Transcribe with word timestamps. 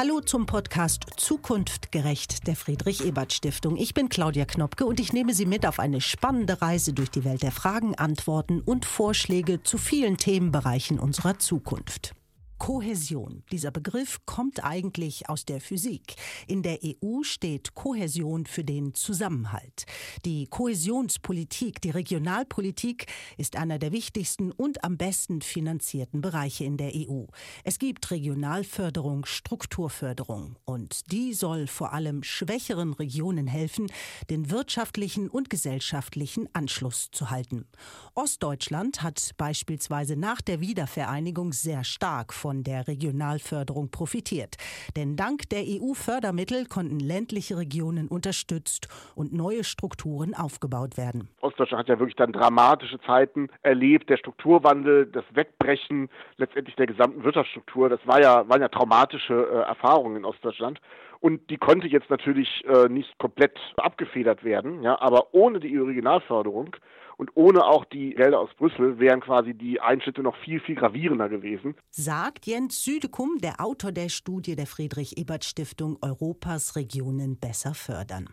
Hallo 0.00 0.20
zum 0.20 0.46
Podcast 0.46 1.06
Zukunft 1.16 1.90
gerecht 1.90 2.46
der 2.46 2.54
Friedrich 2.54 3.04
Ebert 3.04 3.32
Stiftung. 3.32 3.76
Ich 3.76 3.94
bin 3.94 4.08
Claudia 4.08 4.44
Knopke 4.44 4.86
und 4.86 5.00
ich 5.00 5.12
nehme 5.12 5.34
Sie 5.34 5.44
mit 5.44 5.66
auf 5.66 5.80
eine 5.80 6.00
spannende 6.00 6.62
Reise 6.62 6.92
durch 6.92 7.10
die 7.10 7.24
Welt 7.24 7.42
der 7.42 7.50
Fragen, 7.50 7.96
Antworten 7.96 8.60
und 8.60 8.84
Vorschläge 8.84 9.64
zu 9.64 9.76
vielen 9.76 10.16
Themenbereichen 10.16 11.00
unserer 11.00 11.40
Zukunft. 11.40 12.14
Kohäsion. 12.58 13.44
Dieser 13.52 13.70
Begriff 13.70 14.18
kommt 14.26 14.62
eigentlich 14.64 15.28
aus 15.28 15.44
der 15.44 15.60
Physik. 15.60 16.16
In 16.46 16.62
der 16.62 16.80
EU 16.84 17.22
steht 17.22 17.74
Kohäsion 17.74 18.46
für 18.46 18.64
den 18.64 18.94
Zusammenhalt. 18.94 19.86
Die 20.24 20.46
Kohäsionspolitik, 20.46 21.80
die 21.80 21.90
Regionalpolitik 21.90 23.06
ist 23.36 23.56
einer 23.56 23.78
der 23.78 23.92
wichtigsten 23.92 24.52
und 24.52 24.84
am 24.84 24.96
besten 24.96 25.40
finanzierten 25.40 26.20
Bereiche 26.20 26.64
in 26.64 26.76
der 26.76 26.92
EU. 26.94 27.24
Es 27.64 27.78
gibt 27.78 28.10
Regionalförderung, 28.10 29.24
Strukturförderung 29.24 30.56
und 30.64 31.12
die 31.12 31.32
soll 31.34 31.68
vor 31.68 31.92
allem 31.92 32.22
schwächeren 32.22 32.92
Regionen 32.92 33.46
helfen, 33.46 33.86
den 34.30 34.50
wirtschaftlichen 34.50 35.30
und 35.30 35.48
gesellschaftlichen 35.48 36.48
Anschluss 36.52 37.10
zu 37.12 37.30
halten. 37.30 37.66
Ostdeutschland 38.14 39.02
hat 39.02 39.30
beispielsweise 39.36 40.16
nach 40.16 40.40
der 40.40 40.60
Wiedervereinigung 40.60 41.52
sehr 41.52 41.84
stark 41.84 42.34
von 42.34 42.47
von 42.48 42.62
der 42.62 42.88
Regionalförderung 42.88 43.90
profitiert. 43.90 44.56
Denn 44.96 45.16
dank 45.16 45.50
der 45.50 45.64
EU-Fördermittel 45.66 46.64
konnten 46.64 46.98
ländliche 46.98 47.58
Regionen 47.58 48.08
unterstützt 48.08 48.88
und 49.14 49.34
neue 49.34 49.64
Strukturen 49.64 50.32
aufgebaut 50.34 50.96
werden. 50.96 51.28
Ostdeutschland 51.42 51.80
hat 51.80 51.88
ja 51.90 51.98
wirklich 51.98 52.16
dann 52.16 52.32
dramatische 52.32 52.98
Zeiten 53.02 53.50
erlebt. 53.60 54.08
Der 54.08 54.16
Strukturwandel, 54.16 55.04
das 55.04 55.24
Wegbrechen 55.34 56.08
letztendlich 56.38 56.74
der 56.76 56.86
gesamten 56.86 57.22
Wirtschaftsstruktur, 57.22 57.90
das 57.90 58.00
war 58.06 58.18
ja, 58.18 58.48
waren 58.48 58.62
ja 58.62 58.68
traumatische 58.68 59.34
äh, 59.34 59.68
Erfahrungen 59.68 60.16
in 60.16 60.24
Ostdeutschland. 60.24 60.80
Und 61.20 61.50
die 61.50 61.58
konnte 61.58 61.86
jetzt 61.86 62.08
natürlich 62.08 62.64
äh, 62.64 62.88
nicht 62.88 63.18
komplett 63.18 63.58
abgefedert 63.76 64.42
werden, 64.42 64.82
ja, 64.82 64.98
aber 65.02 65.34
ohne 65.34 65.60
die 65.60 65.78
EU-Regionalförderung 65.78 66.76
und 67.18 67.30
ohne 67.34 67.64
auch 67.64 67.84
die 67.84 68.14
Gelder 68.14 68.38
aus 68.38 68.50
Brüssel 68.56 69.00
wären 69.00 69.20
quasi 69.20 69.52
die 69.52 69.80
Einschnitte 69.80 70.22
noch 70.22 70.36
viel, 70.36 70.60
viel 70.60 70.76
gravierender 70.76 71.28
gewesen. 71.28 71.74
Sagt 71.90 72.46
Jens 72.46 72.84
Südekum, 72.84 73.38
der 73.42 73.60
Autor 73.60 73.90
der 73.90 74.08
Studie 74.08 74.54
der 74.54 74.68
Friedrich-Ebert-Stiftung 74.68 75.98
Europas 76.00 76.76
Regionen 76.76 77.36
besser 77.36 77.74
fördern. 77.74 78.30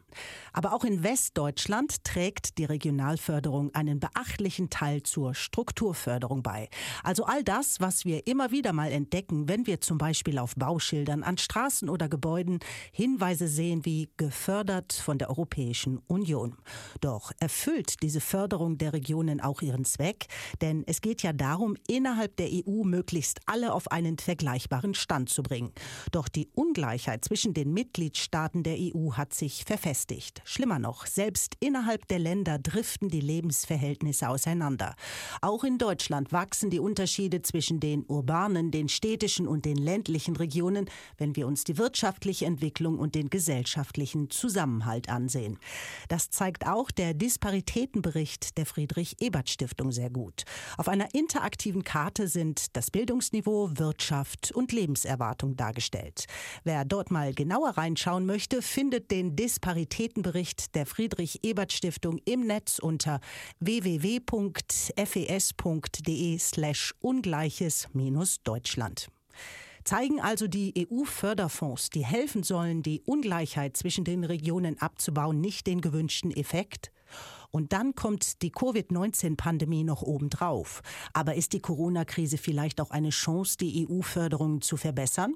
Aber 0.54 0.74
auch 0.74 0.84
in 0.84 1.04
Westdeutschland 1.04 2.04
trägt 2.04 2.60
die 2.60 2.66
Regionalförderung 2.66 3.74
einen 3.74 4.00
beachtlichen 4.00 4.70
Teil 4.70 5.02
zur 5.02 5.34
Strukturförderung 5.34 6.44
bei. 6.44 6.70
Also 7.04 7.26
all 7.26 7.44
das, 7.44 7.82
was 7.82 8.06
wir 8.06 8.28
immer 8.28 8.52
wieder 8.52 8.72
mal 8.72 8.92
entdecken, 8.92 9.50
wenn 9.50 9.66
wir 9.66 9.82
zum 9.82 9.98
Beispiel 9.98 10.38
auf 10.38 10.54
Bauschildern 10.56 11.24
an 11.24 11.40
Straßen 11.40 11.90
oder 11.90 12.08
Gebäuden 12.08 12.60
Hinweise 12.92 13.48
sehen 13.48 13.84
wie 13.84 14.10
gefördert 14.18 14.94
von 14.94 15.18
der 15.18 15.30
Europäischen 15.32 16.04
Union. 16.08 16.56
Doch 17.02 17.32
erfüllt 17.40 18.04
diese 18.04 18.22
Förderung 18.22 18.75
der 18.78 18.94
Regionen 18.94 19.42
auch 19.42 19.62
ihren 19.62 19.86
Zweck, 19.86 20.28
denn 20.62 20.84
es 20.88 21.02
geht 21.02 21.24
ja 21.24 21.34
darum, 21.34 21.76
innerhalb 21.88 22.36
der 22.38 22.50
EU 22.52 22.84
möglichst 22.84 23.40
alle 23.46 23.74
auf 23.74 23.92
einen 23.92 24.18
vergleichbaren 24.18 24.94
Stand 24.94 25.30
zu 25.30 25.44
bringen. 25.44 25.72
Doch 26.12 26.28
die 26.28 26.50
Ungleichheit 26.54 27.26
zwischen 27.26 27.54
den 27.54 27.74
Mitgliedstaaten 27.74 28.64
der 28.64 28.78
EU 28.80 29.14
hat 29.14 29.34
sich 29.34 29.64
verfestigt. 29.66 30.42
Schlimmer 30.46 30.80
noch, 30.80 31.06
selbst 31.06 31.56
innerhalb 31.60 32.08
der 32.08 32.20
Länder 32.20 32.60
driften 32.60 33.10
die 33.10 33.22
Lebensverhältnisse 33.22 34.30
auseinander. 34.30 34.96
Auch 35.42 35.64
in 35.64 35.78
Deutschland 35.78 36.32
wachsen 36.32 36.70
die 36.70 36.80
Unterschiede 36.80 37.42
zwischen 37.42 37.80
den 37.80 38.06
urbanen, 38.08 38.72
den 38.72 38.90
städtischen 38.90 39.48
und 39.48 39.66
den 39.66 39.78
ländlichen 39.78 40.36
Regionen, 40.36 40.90
wenn 41.18 41.36
wir 41.36 41.48
uns 41.48 41.64
die 41.64 41.78
wirtschaftliche 41.78 42.46
Entwicklung 42.46 43.00
und 43.00 43.16
den 43.16 43.30
gesellschaftlichen 43.30 44.30
Zusammenhalt 44.30 45.10
ansehen. 45.10 45.60
Das 46.08 46.30
zeigt 46.30 46.68
auch 46.68 46.92
der 46.92 47.14
Disparitätenbericht 47.14 48.58
der 48.58 48.65
der 48.66 48.74
Friedrich-Ebert-Stiftung 48.74 49.92
sehr 49.92 50.10
gut. 50.10 50.44
Auf 50.78 50.88
einer 50.88 51.14
interaktiven 51.14 51.84
Karte 51.84 52.28
sind 52.28 52.76
das 52.76 52.90
Bildungsniveau, 52.90 53.70
Wirtschaft 53.76 54.52
und 54.52 54.72
Lebenserwartung 54.72 55.56
dargestellt. 55.56 56.26
Wer 56.64 56.84
dort 56.84 57.12
mal 57.12 57.36
genauer 57.36 57.78
reinschauen 57.78 58.26
möchte, 58.26 58.64
findet 58.64 59.12
den 59.12 59.36
Disparitätenbericht 59.36 60.74
der 60.76 60.88
Friedrich-Ebert-Stiftung 60.88 62.18
im 62.26 62.48
Netz 62.48 62.80
unter 62.80 63.20
www.fes.de 63.60 64.80
slash 66.40 66.96
ungleiches-deutschland 67.00 69.10
zeigen 69.84 70.20
also 70.20 70.48
die 70.48 70.88
EU-Förderfonds, 70.90 71.92
die 71.92 72.04
helfen 72.04 72.42
sollen, 72.42 72.82
die 72.82 73.04
Ungleichheit 73.06 73.78
zwischen 73.78 74.04
den 74.04 74.24
Regionen 74.24 74.82
abzubauen, 74.82 75.40
nicht 75.40 75.68
den 75.68 75.80
gewünschten 75.80 76.32
Effekt? 76.32 76.92
Und 77.56 77.72
dann 77.72 77.96
kommt 77.96 78.42
die 78.42 78.52
Covid-19-Pandemie 78.52 79.86
noch 79.86 80.02
obendrauf. 80.02 80.82
Aber 81.14 81.36
ist 81.36 81.54
die 81.54 81.62
Corona-Krise 81.62 82.38
vielleicht 82.38 82.82
auch 82.82 82.92
eine 82.92 83.12
Chance, 83.12 83.56
die 83.58 83.88
EU-Förderung 83.90 84.60
zu 84.60 84.76
verbessern? 84.76 85.36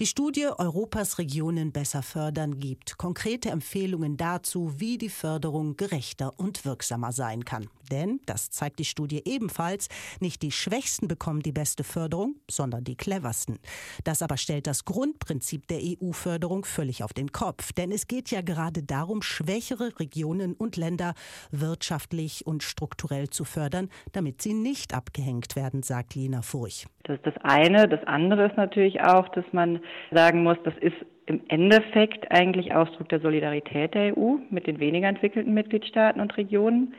Die 0.00 0.06
Studie 0.06 0.46
Europas 0.46 1.18
Regionen 1.18 1.72
besser 1.72 2.02
fördern 2.02 2.58
gibt 2.58 2.96
konkrete 2.96 3.50
Empfehlungen 3.50 4.16
dazu, 4.16 4.80
wie 4.80 4.96
die 4.96 5.10
Förderung 5.10 5.76
gerechter 5.76 6.32
und 6.38 6.64
wirksamer 6.64 7.12
sein 7.12 7.44
kann. 7.44 7.68
Denn, 7.90 8.20
das 8.24 8.48
zeigt 8.48 8.78
die 8.78 8.86
Studie 8.86 9.20
ebenfalls, 9.26 9.88
nicht 10.20 10.40
die 10.40 10.52
Schwächsten 10.52 11.06
bekommen 11.06 11.40
die 11.40 11.52
beste 11.52 11.84
Förderung, 11.84 12.36
sondern 12.50 12.82
die 12.82 12.96
cleversten. 12.96 13.58
Das 14.04 14.22
aber 14.22 14.38
stellt 14.38 14.66
das 14.66 14.86
Grundprinzip 14.86 15.66
der 15.66 15.80
EU-Förderung 15.82 16.64
völlig 16.64 17.04
auf 17.04 17.12
den 17.12 17.32
Kopf. 17.32 17.74
Denn 17.74 17.92
es 17.92 18.06
geht 18.06 18.30
ja 18.30 18.40
gerade 18.40 18.82
darum, 18.82 19.20
schwächere 19.20 19.98
Regionen 19.98 20.54
und 20.54 20.78
Länder 20.78 21.12
wirtschaftlich 21.50 22.46
und 22.46 22.62
strukturell 22.62 23.28
zu 23.28 23.44
fördern, 23.44 23.90
damit 24.12 24.40
sie 24.40 24.54
nicht 24.54 24.94
abgehängt 24.94 25.56
werden, 25.56 25.82
sagt 25.82 26.14
Lina 26.14 26.40
Furch. 26.40 26.86
Das 27.02 27.16
ist 27.16 27.26
das 27.26 27.34
eine. 27.42 27.88
Das 27.88 28.04
andere 28.04 28.46
ist 28.46 28.56
natürlich 28.56 29.00
auch, 29.00 29.28
dass 29.30 29.44
man 29.52 29.80
sagen 30.10 30.42
muss, 30.42 30.56
das 30.64 30.74
ist 30.78 30.96
im 31.26 31.40
Endeffekt 31.48 32.30
eigentlich 32.32 32.74
Ausdruck 32.74 33.08
der 33.08 33.20
Solidarität 33.20 33.94
der 33.94 34.16
EU 34.16 34.36
mit 34.50 34.66
den 34.66 34.80
weniger 34.80 35.08
entwickelten 35.08 35.54
Mitgliedstaaten 35.54 36.20
und 36.20 36.36
Regionen. 36.36 36.94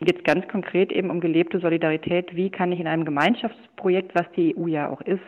Es 0.00 0.06
geht 0.06 0.24
ganz 0.24 0.46
konkret 0.48 0.92
eben 0.92 1.10
um 1.10 1.20
gelebte 1.20 1.60
Solidarität. 1.60 2.34
Wie 2.34 2.50
kann 2.50 2.72
ich 2.72 2.80
in 2.80 2.88
einem 2.88 3.04
Gemeinschaftsprojekt, 3.04 4.14
was 4.14 4.26
die 4.36 4.56
EU 4.56 4.66
ja 4.66 4.90
auch 4.90 5.00
ist, 5.02 5.20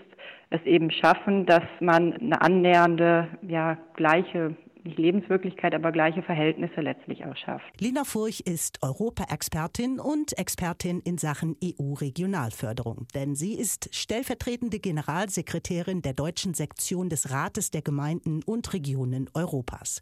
es 0.51 0.63
eben 0.65 0.91
schaffen, 0.91 1.47
dass 1.47 1.63
man 1.81 2.15
eine 2.15 2.41
annähernde, 2.41 3.29
ja, 3.43 3.79
gleiche 3.95 4.57
nicht 4.85 4.99
Lebenswirklichkeit, 4.99 5.75
aber 5.75 5.93
gleiche 5.93 6.23
Verhältnisse 6.23 6.81
letztlich 6.81 7.25
auch 7.25 7.37
schafft. 7.37 7.81
Lina 7.81 8.05
Furch 8.05 8.41
ist 8.41 8.83
Europa-Expertin 8.83 10.01
und 10.01 10.37
Expertin 10.39 11.01
in 11.01 11.19
Sachen 11.19 11.57
EU-Regionalförderung, 11.63 13.07
denn 13.15 13.35
sie 13.35 13.55
ist 13.55 13.95
stellvertretende 13.95 14.79
Generalsekretärin 14.79 16.03
der 16.03 16.13
deutschen 16.13 16.55
Sektion 16.55 17.09
des 17.09 17.31
Rates 17.31 17.71
der 17.71 17.83
Gemeinden 17.83 18.43
und 18.43 18.73
Regionen 18.73 19.31
Europas. 19.35 20.01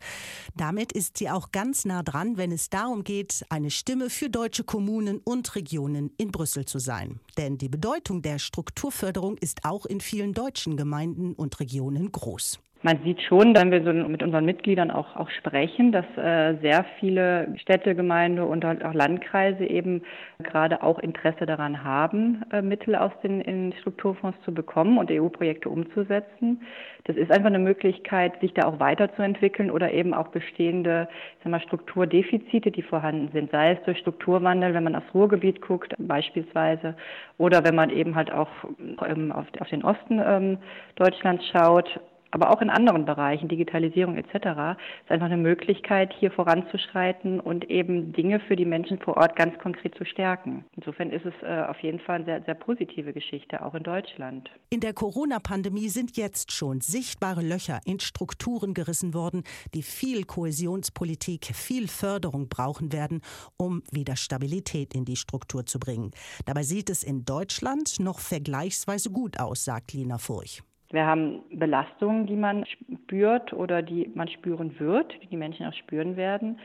Damit 0.57 0.93
ist 0.93 1.19
sie 1.19 1.31
auch 1.31 1.53
ganz 1.53 1.85
nah 1.85 2.03
dran, 2.03 2.37
wenn 2.37 2.53
es 2.53 2.71
darum 2.71 3.05
geht, 3.05 3.45
eine 3.49 3.71
Stimme 3.71 4.11
für 4.11 4.31
deutsche 4.31 4.65
Kommunen 4.65 5.21
und 5.25 5.55
Regionen 5.55 6.11
in 6.19 6.31
Brüssel 6.31 6.65
zu 6.65 6.79
sein. 6.79 7.21
Denn 7.37 7.59
die 7.59 7.69
Bedeutung 7.69 8.23
der 8.23 8.39
Strukturförderung 8.39 9.37
ist 9.39 9.65
auch 9.65 9.87
in 9.87 10.01
vielen 10.01 10.33
deutschen 10.33 10.77
Gemeinden 10.77 11.35
und 11.35 11.61
Regionen 11.61 12.13
groß. 12.13 12.61
Man 12.83 13.01
sieht 13.05 13.23
schon, 13.23 13.57
wenn 13.57 13.71
wir 13.71 13.83
so 13.83 13.93
mit 13.93 14.23
unseren 14.23 14.45
Mitgliedern 14.45 14.91
auch, 14.91 15.17
auch 15.17 15.31
sprechen, 15.31 15.93
dass 15.93 16.05
äh, 16.17 16.57
sehr 16.61 16.85
viele 17.01 17.49
Städte, 17.57 17.95
Gemeinde 17.95 18.45
und 18.45 18.67
auch 18.67 18.95
Landkreise 18.95 19.65
eben 19.65 20.03
gerade 20.43 20.83
auch 20.83 20.99
Interesse 20.99 21.47
daran 21.47 21.83
haben, 21.83 22.45
äh, 22.53 22.61
Mittel 22.61 22.95
aus 22.95 23.13
den 23.23 23.41
in 23.41 23.73
Strukturfonds 23.81 24.39
zu 24.45 24.53
bekommen 24.53 24.99
und 24.99 25.11
EU-Projekte 25.11 25.71
umzusetzen. 25.71 26.61
Das 27.05 27.17
ist 27.17 27.31
einfach 27.31 27.47
eine 27.47 27.59
Möglichkeit, 27.59 28.39
sich 28.41 28.53
da 28.53 28.67
auch 28.67 28.79
weiterzuentwickeln 28.79 29.71
oder 29.71 29.93
eben 29.93 30.13
auch 30.13 30.29
bestehende 30.29 31.09
sagen 31.39 31.53
wir, 31.53 31.61
Strukturdefizite, 31.61 32.71
die 32.71 32.83
vorhanden 32.83 33.31
sind, 33.33 33.51
sei 33.53 33.73
es 33.73 33.83
durch 33.85 33.99
Strukturwandel, 33.99 34.75
wenn 34.75 34.85
man 34.85 34.97
aufs 34.97 35.15
Ruhrgebiet 35.15 35.63
guckt 35.63 35.95
beispielsweise, 35.99 36.95
oder 37.39 37.65
wenn 37.65 37.75
man 37.75 37.89
eben 37.89 38.15
halt 38.15 38.31
auch 38.31 38.51
ähm, 39.07 39.33
auf, 39.33 39.47
auf 39.61 39.69
den 39.69 39.83
Osten 39.83 40.21
ähm, 40.23 40.59
Deutschlands 40.97 41.45
schaut 41.49 42.01
aber 42.31 42.51
auch 42.51 42.61
in 42.61 42.71
anderen 42.71 43.05
Bereichen, 43.05 43.49
Digitalisierung 43.49 44.17
etc., 44.17 44.79
ist 45.05 45.11
einfach 45.11 45.27
eine 45.27 45.37
Möglichkeit, 45.37 46.13
hier 46.19 46.31
voranzuschreiten 46.31 47.41
und 47.41 47.71
eben 47.71 48.13
Dinge 48.13 48.41
für 48.41 48.57
die 48.57 48.65
Menschen 48.65 48.99
vor 48.99 49.17
Ort 49.17 49.37
ganz 49.37 49.59
konkret 49.59 49.95
zu 49.97 50.05
stärken. 50.05 50.65
Insofern 50.77 51.11
ist 51.11 51.25
es 51.25 51.35
äh, 51.43 51.63
auf 51.63 51.79
jeden 51.81 52.01
Fall 52.01 52.17
eine 52.17 52.25
sehr, 52.25 52.43
sehr 52.43 52.55
positive 52.55 53.13
Geschichte, 53.13 53.65
auch 53.65 53.75
in 53.75 53.83
Deutschland. 53.83 54.51
In 54.71 54.81
der 54.81 54.93
Corona-Pandemie 54.93 55.89
sind 55.89 56.17
jetzt 56.17 56.53
schon 56.53 56.81
sichtbare 56.81 57.43
Löcher 57.43 57.81
in 57.85 58.01
Strukturen 58.01 58.75
gerissen 58.75 59.15
worden, 59.15 59.45
die 59.75 59.83
viel 59.83 60.25
Kohäsionspolitik, 60.25 61.47
viel 61.47 61.89
Förderung 61.89 62.49
brauchen 62.49 62.93
werden, 62.93 63.21
um 63.57 63.83
wieder 63.91 64.17
Stabilität 64.17 64.95
in 64.95 65.05
die 65.05 65.17
Struktur 65.17 65.67
zu 65.67 65.79
bringen. 65.79 66.11
Dabei 66.45 66.63
sieht 66.63 66.91
es 66.91 67.03
in 67.03 67.25
Deutschland 67.25 68.01
noch 68.01 68.19
vergleichsweise 68.19 69.11
gut 69.11 69.39
aus, 69.39 69.65
sagt 69.65 69.93
Lina 69.93 70.19
Furch. 70.19 70.63
Wir 70.91 71.07
haben 71.07 71.43
Belastungen, 71.51 72.27
die 72.27 72.37
man 72.37 72.65
spürt 72.67 73.53
oder 73.53 73.83
die 73.83 74.11
man 74.15 74.29
spüren 74.29 74.79
wird, 74.79 75.15
die 75.23 75.27
die 75.27 75.37
Menschen 75.37 75.67
auch 75.67 75.75
spüren 75.75 76.17
werden 76.17 76.59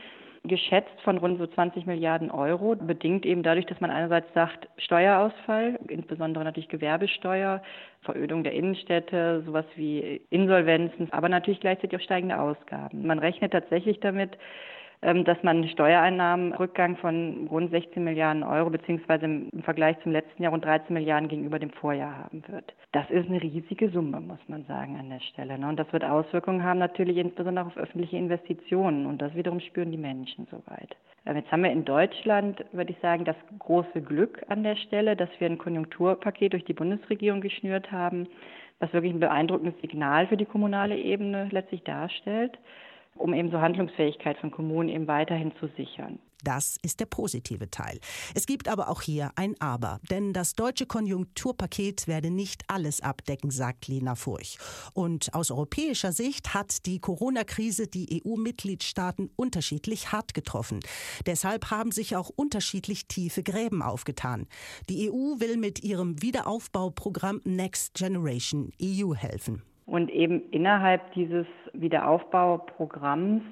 geschätzt 0.44 1.00
von 1.04 1.18
rund 1.18 1.38
so 1.38 1.46
20 1.46 1.86
Milliarden 1.86 2.30
Euro, 2.30 2.74
bedingt 2.74 3.24
eben 3.24 3.42
dadurch, 3.42 3.66
dass 3.66 3.80
man 3.80 3.90
einerseits 3.90 4.32
sagt, 4.34 4.68
Steuerausfall, 4.76 5.78
insbesondere 5.88 6.42
natürlich 6.42 6.68
Gewerbesteuer, 6.68 7.62
Verödung 8.02 8.42
der 8.42 8.52
Innenstädte, 8.52 9.42
sowas 9.46 9.64
wie 9.76 10.20
Insolvenzen, 10.30 11.12
aber 11.12 11.28
natürlich 11.28 11.60
gleichzeitig 11.60 11.96
auch 11.98 12.04
steigende 12.04 12.40
Ausgaben. 12.40 13.06
Man 13.06 13.20
rechnet 13.20 13.52
tatsächlich 13.52 14.00
damit, 14.00 14.36
dass 15.02 15.42
man 15.42 15.56
einen 15.56 15.68
Steuereinnahmenrückgang 15.68 16.96
von 16.96 17.48
rund 17.50 17.72
16 17.72 18.04
Milliarden 18.04 18.44
Euro 18.44 18.70
beziehungsweise 18.70 19.24
im 19.24 19.50
Vergleich 19.64 19.96
zum 20.04 20.12
letzten 20.12 20.44
Jahr 20.44 20.52
rund 20.52 20.64
13 20.64 20.94
Milliarden 20.94 21.28
gegenüber 21.28 21.58
dem 21.58 21.70
Vorjahr 21.70 22.16
haben 22.16 22.44
wird. 22.46 22.72
Das 22.92 23.10
ist 23.10 23.28
eine 23.28 23.42
riesige 23.42 23.90
Summe, 23.90 24.20
muss 24.20 24.38
man 24.46 24.64
sagen 24.66 24.96
an 25.00 25.10
der 25.10 25.18
Stelle. 25.18 25.58
Ne? 25.58 25.66
Und 25.66 25.76
das 25.76 25.92
wird 25.92 26.04
Auswirkungen 26.04 26.62
haben 26.62 26.78
natürlich 26.78 27.16
insbesondere 27.16 27.66
auf 27.66 27.76
öffentliche 27.76 28.16
Investitionen 28.16 29.06
und 29.06 29.20
das 29.20 29.34
wiederum 29.34 29.58
spüren 29.58 29.90
die 29.90 29.98
Menschen 29.98 30.46
soweit. 30.52 30.94
Ähm, 31.26 31.36
jetzt 31.36 31.50
haben 31.50 31.64
wir 31.64 31.72
in 31.72 31.84
Deutschland, 31.84 32.64
würde 32.70 32.92
ich 32.92 32.98
sagen, 33.00 33.24
das 33.24 33.36
große 33.58 34.02
Glück 34.02 34.44
an 34.48 34.62
der 34.62 34.76
Stelle, 34.76 35.16
dass 35.16 35.30
wir 35.40 35.48
ein 35.48 35.58
Konjunkturpaket 35.58 36.52
durch 36.52 36.64
die 36.64 36.74
Bundesregierung 36.74 37.40
geschnürt 37.40 37.90
haben, 37.90 38.28
was 38.78 38.92
wirklich 38.92 39.12
ein 39.12 39.20
beeindruckendes 39.20 39.80
Signal 39.80 40.28
für 40.28 40.36
die 40.36 40.44
kommunale 40.44 40.96
Ebene 40.96 41.48
letztlich 41.50 41.82
darstellt 41.82 42.56
um 43.16 43.34
eben 43.34 43.50
so 43.50 43.60
Handlungsfähigkeit 43.60 44.38
von 44.38 44.50
Kommunen 44.50 44.88
eben 44.88 45.06
weiterhin 45.06 45.52
zu 45.60 45.68
sichern. 45.76 46.18
Das 46.42 46.76
ist 46.82 46.98
der 46.98 47.06
positive 47.06 47.70
Teil. 47.70 48.00
Es 48.34 48.46
gibt 48.46 48.68
aber 48.68 48.88
auch 48.88 49.00
hier 49.00 49.30
ein 49.36 49.54
Aber, 49.60 50.00
denn 50.10 50.32
das 50.32 50.54
deutsche 50.54 50.86
Konjunkturpaket 50.86 52.08
werde 52.08 52.30
nicht 52.30 52.64
alles 52.66 53.00
abdecken, 53.00 53.50
sagt 53.50 53.86
Lena 53.86 54.16
Furch. 54.16 54.58
Und 54.92 55.32
aus 55.34 55.50
europäischer 55.52 56.10
Sicht 56.10 56.52
hat 56.52 56.84
die 56.86 56.98
Corona-Krise 56.98 57.86
die 57.86 58.22
EU-Mitgliedstaaten 58.24 59.30
unterschiedlich 59.36 60.10
hart 60.10 60.34
getroffen. 60.34 60.80
Deshalb 61.26 61.70
haben 61.70 61.92
sich 61.92 62.16
auch 62.16 62.30
unterschiedlich 62.34 63.06
tiefe 63.06 63.44
Gräben 63.44 63.82
aufgetan. 63.82 64.48
Die 64.88 65.10
EU 65.10 65.38
will 65.38 65.56
mit 65.56 65.84
ihrem 65.84 66.20
Wiederaufbauprogramm 66.22 67.40
Next 67.44 67.94
Generation 67.94 68.72
EU 68.82 69.14
helfen. 69.14 69.62
Und 69.86 70.10
eben 70.10 70.50
innerhalb 70.50 71.12
dieses 71.12 71.46
Wiederaufbauprogramms 71.72 73.42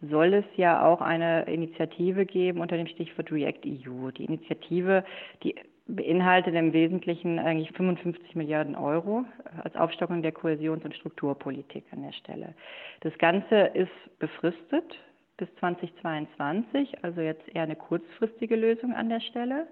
soll 0.00 0.34
es 0.34 0.44
ja 0.56 0.84
auch 0.84 1.00
eine 1.00 1.44
Initiative 1.44 2.26
geben 2.26 2.60
unter 2.60 2.76
dem 2.76 2.86
Stichwort 2.86 3.30
React 3.30 3.66
EU. 3.66 4.10
Die 4.10 4.24
Initiative, 4.24 5.04
die 5.42 5.54
beinhaltet 5.86 6.54
im 6.54 6.72
Wesentlichen 6.72 7.38
eigentlich 7.38 7.72
55 7.72 8.34
Milliarden 8.34 8.74
Euro 8.74 9.24
als 9.62 9.74
Aufstockung 9.76 10.22
der 10.22 10.32
Kohäsions- 10.32 10.84
und 10.84 10.94
Strukturpolitik 10.94 11.84
an 11.92 12.02
der 12.02 12.12
Stelle. 12.12 12.54
Das 13.00 13.16
Ganze 13.18 13.56
ist 13.74 14.18
befristet 14.18 14.98
bis 15.36 15.48
2022, 15.56 17.02
also 17.02 17.20
jetzt 17.20 17.48
eher 17.54 17.62
eine 17.62 17.76
kurzfristige 17.76 18.56
Lösung 18.56 18.94
an 18.94 19.08
der 19.08 19.20
Stelle 19.20 19.66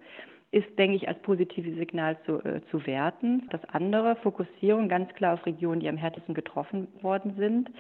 ist, 0.52 0.67
denke 0.79 0.97
ich, 0.97 1.06
als 1.08 1.20
positives 1.23 1.76
Signal 1.76 2.17
zu, 2.25 2.43
äh, 2.44 2.61
zu 2.70 2.85
werten. 2.87 3.47
Das 3.50 3.61
andere, 3.67 4.17
Fokussierung 4.17 4.88
ganz 4.88 5.12
klar 5.14 5.35
auf 5.35 5.47
Regionen, 5.47 5.81
die 5.81 5.88
am 5.88 5.97
härtesten 5.97 6.35
getroffen 6.35 6.88
worden 7.02 7.35
sind. 7.37 7.70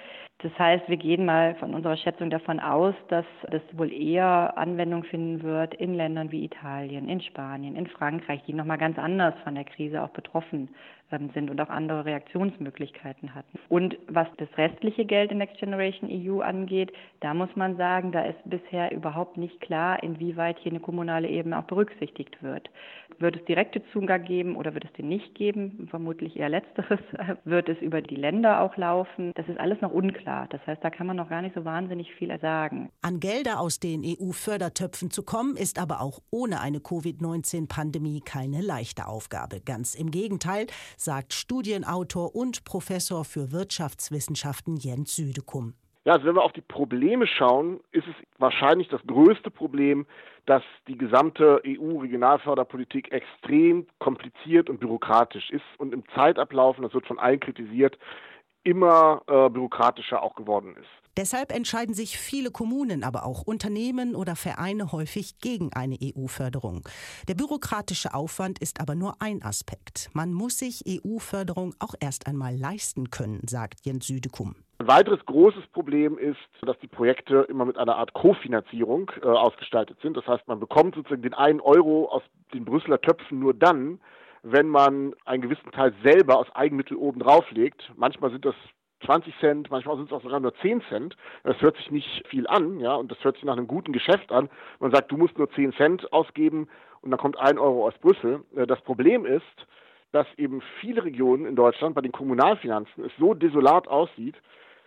Das 0.42 0.58
heißt, 0.58 0.88
wir 0.88 0.96
gehen 0.96 1.26
mal 1.26 1.54
von 1.56 1.74
unserer 1.74 1.98
Schätzung 1.98 2.30
davon 2.30 2.60
aus, 2.60 2.94
dass 3.08 3.26
das 3.50 3.60
wohl 3.72 3.92
eher 3.92 4.56
Anwendung 4.56 5.04
finden 5.04 5.42
wird 5.42 5.74
in 5.74 5.94
Ländern 5.94 6.32
wie 6.32 6.44
Italien, 6.44 7.10
in 7.10 7.20
Spanien, 7.20 7.76
in 7.76 7.86
Frankreich, 7.86 8.42
die 8.46 8.54
nochmal 8.54 8.78
ganz 8.78 8.98
anders 8.98 9.34
von 9.44 9.54
der 9.54 9.64
Krise 9.64 10.02
auch 10.02 10.08
betroffen 10.08 10.70
ähm, 11.12 11.30
sind 11.34 11.50
und 11.50 11.60
auch 11.60 11.68
andere 11.68 12.04
Reaktionsmöglichkeiten 12.04 13.34
hatten. 13.34 13.58
Und 13.68 13.98
was 14.08 14.28
das 14.38 14.48
restliche 14.56 15.04
Geld 15.04 15.30
in 15.30 15.38
Next 15.38 15.58
Generation 15.58 16.08
EU 16.10 16.40
angeht, 16.40 16.92
da 17.20 17.34
muss 17.34 17.54
man 17.54 17.76
sagen, 17.76 18.12
da 18.12 18.22
ist 18.22 18.38
bisher 18.44 18.92
überhaupt 18.92 19.36
nicht 19.36 19.60
klar, 19.60 20.02
inwieweit 20.02 20.58
hier 20.60 20.72
eine 20.72 20.80
kommunale 20.80 21.28
Ebene 21.28 21.58
auch 21.58 21.64
berücksichtigt 21.64 22.42
wird. 22.42 22.70
Wird 23.18 23.36
es 23.36 23.44
direkte 23.44 23.82
Zugang 23.92 24.24
geben 24.24 24.56
oder 24.56 24.72
wird 24.72 24.84
es 24.84 24.92
den 24.94 25.08
nicht 25.08 25.34
geben? 25.34 25.88
Vermutlich 25.90 26.38
eher 26.38 26.48
letzteres. 26.48 27.00
Wird 27.44 27.68
es 27.68 27.78
über 27.80 28.00
die 28.00 28.16
Länder 28.16 28.60
auch 28.60 28.76
laufen? 28.76 29.32
Das 29.34 29.48
ist 29.48 29.58
alles 29.58 29.80
noch 29.80 29.92
unklar. 29.92 30.29
Das 30.50 30.66
heißt, 30.66 30.82
da 30.82 30.90
kann 30.90 31.06
man 31.06 31.16
noch 31.16 31.28
gar 31.28 31.42
nicht 31.42 31.54
so 31.54 31.64
wahnsinnig 31.64 32.12
viel 32.14 32.38
sagen. 32.40 32.90
An 33.02 33.20
Gelder 33.20 33.60
aus 33.60 33.80
den 33.80 34.02
EU-Fördertöpfen 34.04 35.10
zu 35.10 35.22
kommen, 35.22 35.56
ist 35.56 35.80
aber 35.80 36.00
auch 36.00 36.20
ohne 36.30 36.60
eine 36.60 36.80
Covid-19-Pandemie 36.80 38.20
keine 38.24 38.60
leichte 38.60 39.06
Aufgabe. 39.06 39.60
Ganz 39.60 39.94
im 39.94 40.10
Gegenteil, 40.10 40.66
sagt 40.96 41.32
Studienautor 41.32 42.34
und 42.34 42.64
Professor 42.64 43.24
für 43.24 43.52
Wirtschaftswissenschaften 43.52 44.76
Jens 44.76 45.16
Südekum. 45.16 45.74
Ja, 46.04 46.14
also 46.14 46.26
wenn 46.26 46.34
wir 46.34 46.42
auf 46.42 46.52
die 46.52 46.62
Probleme 46.62 47.26
schauen, 47.26 47.80
ist 47.92 48.06
es 48.06 48.14
wahrscheinlich 48.38 48.88
das 48.88 49.02
größte 49.06 49.50
Problem, 49.50 50.06
dass 50.46 50.62
die 50.88 50.96
gesamte 50.96 51.60
EU-Regionalförderpolitik 51.66 53.12
extrem 53.12 53.86
kompliziert 53.98 54.70
und 54.70 54.80
bürokratisch 54.80 55.50
ist 55.50 55.64
und 55.78 55.92
im 55.92 56.02
Zeitablauf, 56.14 56.78
und 56.78 56.84
das 56.84 56.94
wird 56.94 57.06
von 57.06 57.18
allen 57.18 57.38
kritisiert, 57.38 57.98
immer 58.64 59.22
äh, 59.26 59.48
bürokratischer 59.48 60.22
auch 60.22 60.34
geworden 60.34 60.76
ist. 60.76 60.88
Deshalb 61.16 61.52
entscheiden 61.52 61.94
sich 61.94 62.18
viele 62.18 62.50
Kommunen, 62.50 63.02
aber 63.02 63.26
auch 63.26 63.42
Unternehmen 63.42 64.14
oder 64.14 64.36
Vereine 64.36 64.92
häufig 64.92 65.38
gegen 65.40 65.72
eine 65.72 65.98
EU-Förderung. 66.00 66.88
Der 67.28 67.34
bürokratische 67.34 68.14
Aufwand 68.14 68.60
ist 68.60 68.80
aber 68.80 68.94
nur 68.94 69.14
ein 69.20 69.42
Aspekt. 69.42 70.08
Man 70.14 70.32
muss 70.32 70.58
sich 70.60 70.84
EU-Förderung 70.86 71.74
auch 71.80 71.94
erst 72.00 72.28
einmal 72.28 72.56
leisten 72.56 73.10
können, 73.10 73.40
sagt 73.46 73.84
Jens 73.84 74.06
Südekum. 74.06 74.54
Ein 74.78 74.88
weiteres 74.88 75.20
großes 75.26 75.66
Problem 75.72 76.16
ist, 76.16 76.38
dass 76.62 76.78
die 76.78 76.86
Projekte 76.86 77.44
immer 77.50 77.66
mit 77.66 77.76
einer 77.76 77.96
Art 77.96 78.14
Kofinanzierung 78.14 79.10
äh, 79.22 79.26
ausgestaltet 79.26 79.98
sind. 80.00 80.16
Das 80.16 80.26
heißt, 80.26 80.48
man 80.48 80.60
bekommt 80.60 80.94
sozusagen 80.94 81.22
den 81.22 81.34
einen 81.34 81.60
Euro 81.60 82.08
aus 82.08 82.22
den 82.54 82.64
Brüsseler 82.64 83.00
Töpfen 83.00 83.40
nur 83.40 83.52
dann, 83.52 84.00
wenn 84.42 84.68
man 84.68 85.14
einen 85.24 85.42
gewissen 85.42 85.70
Teil 85.72 85.92
selber 86.02 86.38
aus 86.38 86.50
Eigenmittel 86.54 86.96
oben 86.96 87.20
drauflegt. 87.20 87.92
Manchmal 87.96 88.30
sind 88.30 88.44
das 88.44 88.54
20 89.04 89.34
Cent, 89.40 89.70
manchmal 89.70 89.96
sind 89.96 90.06
es 90.06 90.12
auch 90.12 90.22
sogar 90.22 90.40
nur 90.40 90.54
10 90.56 90.82
Cent. 90.88 91.16
Das 91.44 91.60
hört 91.60 91.76
sich 91.76 91.90
nicht 91.90 92.26
viel 92.28 92.46
an, 92.46 92.80
ja, 92.80 92.94
und 92.94 93.10
das 93.10 93.22
hört 93.24 93.36
sich 93.36 93.44
nach 93.44 93.56
einem 93.56 93.66
guten 93.66 93.92
Geschäft 93.92 94.30
an. 94.32 94.50
Man 94.78 94.92
sagt, 94.92 95.10
du 95.10 95.16
musst 95.16 95.38
nur 95.38 95.50
10 95.50 95.72
Cent 95.74 96.12
ausgeben 96.12 96.68
und 97.00 97.10
dann 97.10 97.18
kommt 97.18 97.38
ein 97.38 97.58
Euro 97.58 97.86
aus 97.86 97.94
Brüssel. 97.98 98.44
Äh, 98.54 98.66
das 98.66 98.80
Problem 98.82 99.24
ist, 99.24 99.66
dass 100.12 100.26
eben 100.36 100.60
viele 100.80 101.04
Regionen 101.04 101.46
in 101.46 101.56
Deutschland 101.56 101.94
bei 101.94 102.00
den 102.00 102.12
Kommunalfinanzen 102.12 103.04
es 103.04 103.12
so 103.18 103.34
desolat 103.34 103.88
aussieht, 103.88 104.34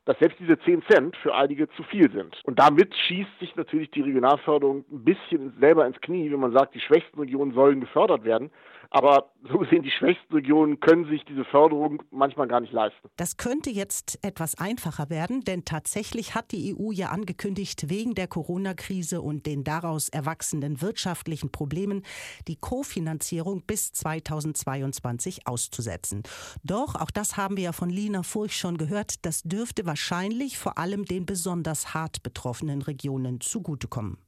dass 0.06 0.20
selbst 0.20 0.38
diese 0.40 0.60
10 0.60 0.84
Cent 0.90 1.16
für 1.18 1.34
einige 1.34 1.70
zu 1.72 1.84
viel 1.84 2.12
sind. 2.12 2.38
Und 2.44 2.60
damit 2.60 2.94
schießt 2.94 3.40
sich 3.40 3.56
natürlich 3.56 3.90
die 3.92 4.02
Regionalförderung 4.02 4.84
ein 4.92 5.06
bisschen 5.06 5.54
selber 5.60 5.88
ins 5.88 6.00
Knie, 6.02 6.30
wenn 6.30 6.42
man 6.42 6.52
sagt, 6.52 6.76
die 6.76 6.82
schwächsten 6.82 7.20
Regionen 7.20 7.54
sollen 7.54 7.80
gefördert 7.80 8.26
werden. 8.26 8.52
Aber 8.94 9.32
so 9.52 9.58
gesehen, 9.58 9.82
die 9.82 9.90
schwächsten 9.90 10.32
Regionen 10.32 10.80
können 10.80 11.10
sich 11.10 11.26
diese 11.26 11.46
Förderung 11.46 12.04
manchmal 12.12 12.48
gar 12.48 12.60
nicht 12.60 12.72
leisten. 12.72 13.10
Das 13.16 13.38
könnte 13.38 13.72
jetzt 13.72 14.20
etwas 14.24 14.56
einfacher 14.60 15.10
werden, 15.10 15.42
denn 15.42 15.66
tatsächlich 15.66 16.36
hat 16.36 16.52
die 16.52 16.76
EU 16.78 16.92
ja 16.92 17.10
angekündigt, 17.10 17.90
wegen 17.90 18.14
der 18.14 18.28
Corona-Krise 18.28 19.20
und 19.24 19.48
den 19.48 19.64
daraus 19.64 20.10
erwachsenen 20.10 20.80
wirtschaftlichen 20.80 21.52
Problemen 21.52 22.04
die 22.48 22.56
Kofinanzierung 22.56 23.64
bis 23.66 23.94
2022 23.94 25.48
auszusetzen. 25.48 26.22
Doch, 26.64 26.94
auch 26.94 27.10
das 27.10 27.36
haben 27.36 27.58
wir 27.58 27.64
ja 27.64 27.72
von 27.72 27.90
Lina 27.90 28.22
Furch 28.22 28.56
schon 28.56 28.78
gehört, 28.78 29.26
das 29.26 29.42
dürfte 29.42 29.88
wahrscheinlich 29.88 30.60
vor 30.60 30.78
allem 30.78 31.06
den 31.06 31.26
besonders 31.26 31.96
hart 31.96 32.22
betroffenen 32.22 32.84
Regionen 32.84 33.42
zugutekommen. 33.42 34.20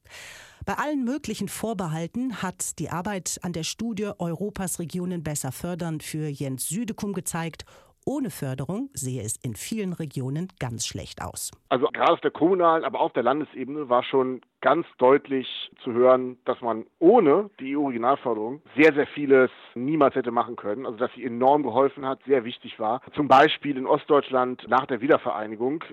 Bei 0.65 0.74
allen 0.74 1.03
möglichen 1.03 1.47
Vorbehalten 1.47 2.41
hat 2.41 2.79
die 2.79 2.89
Arbeit 2.89 3.39
an 3.43 3.53
der 3.53 3.63
Studie 3.63 4.09
Europas 4.17 4.79
Regionen 4.79 5.24
besser 5.24 5.51
fördern 5.51 6.01
für 6.01 6.27
Jens 6.27 6.67
Südekum 6.67 7.13
gezeigt, 7.13 7.65
ohne 8.05 8.29
Förderung 8.29 8.89
sehe 8.93 9.21
es 9.24 9.35
in 9.38 9.55
vielen 9.55 9.93
Regionen 9.93 10.47
ganz 10.59 10.85
schlecht 10.85 11.21
aus. 11.21 11.51
Also 11.69 11.88
gerade 11.88 12.13
auf 12.13 12.21
der 12.21 12.31
kommunalen, 12.31 12.83
aber 12.83 13.00
auch 13.00 13.05
auf 13.05 13.13
der 13.13 13.24
Landesebene 13.24 13.89
war 13.89 14.03
schon 14.03 14.41
ganz 14.65 14.88
deutlich 14.98 15.69
zu 15.84 15.93
hören, 15.93 16.39
dass 16.43 16.60
man 16.60 16.88
ohne 16.98 17.51
die 17.60 17.77
EU-Regionalförderung 17.77 18.63
sehr, 18.75 18.95
sehr 18.95 19.05
vieles 19.05 19.51
niemals 19.75 20.15
hätte 20.15 20.31
machen 20.31 20.55
können. 20.55 20.88
Also 20.88 20.98
dass 20.98 21.13
sie 21.13 21.24
enorm 21.24 21.62
geholfen 21.62 22.03
hat, 22.03 22.19
sehr 22.25 22.45
wichtig 22.45 22.79
war. 22.79 23.00
Zum 23.13 23.27
Beispiel 23.27 23.77
in 23.77 23.86
Ostdeutschland 23.86 24.67
nach 24.67 24.88
der 24.88 25.01
Wiedervereinigung 25.01 25.84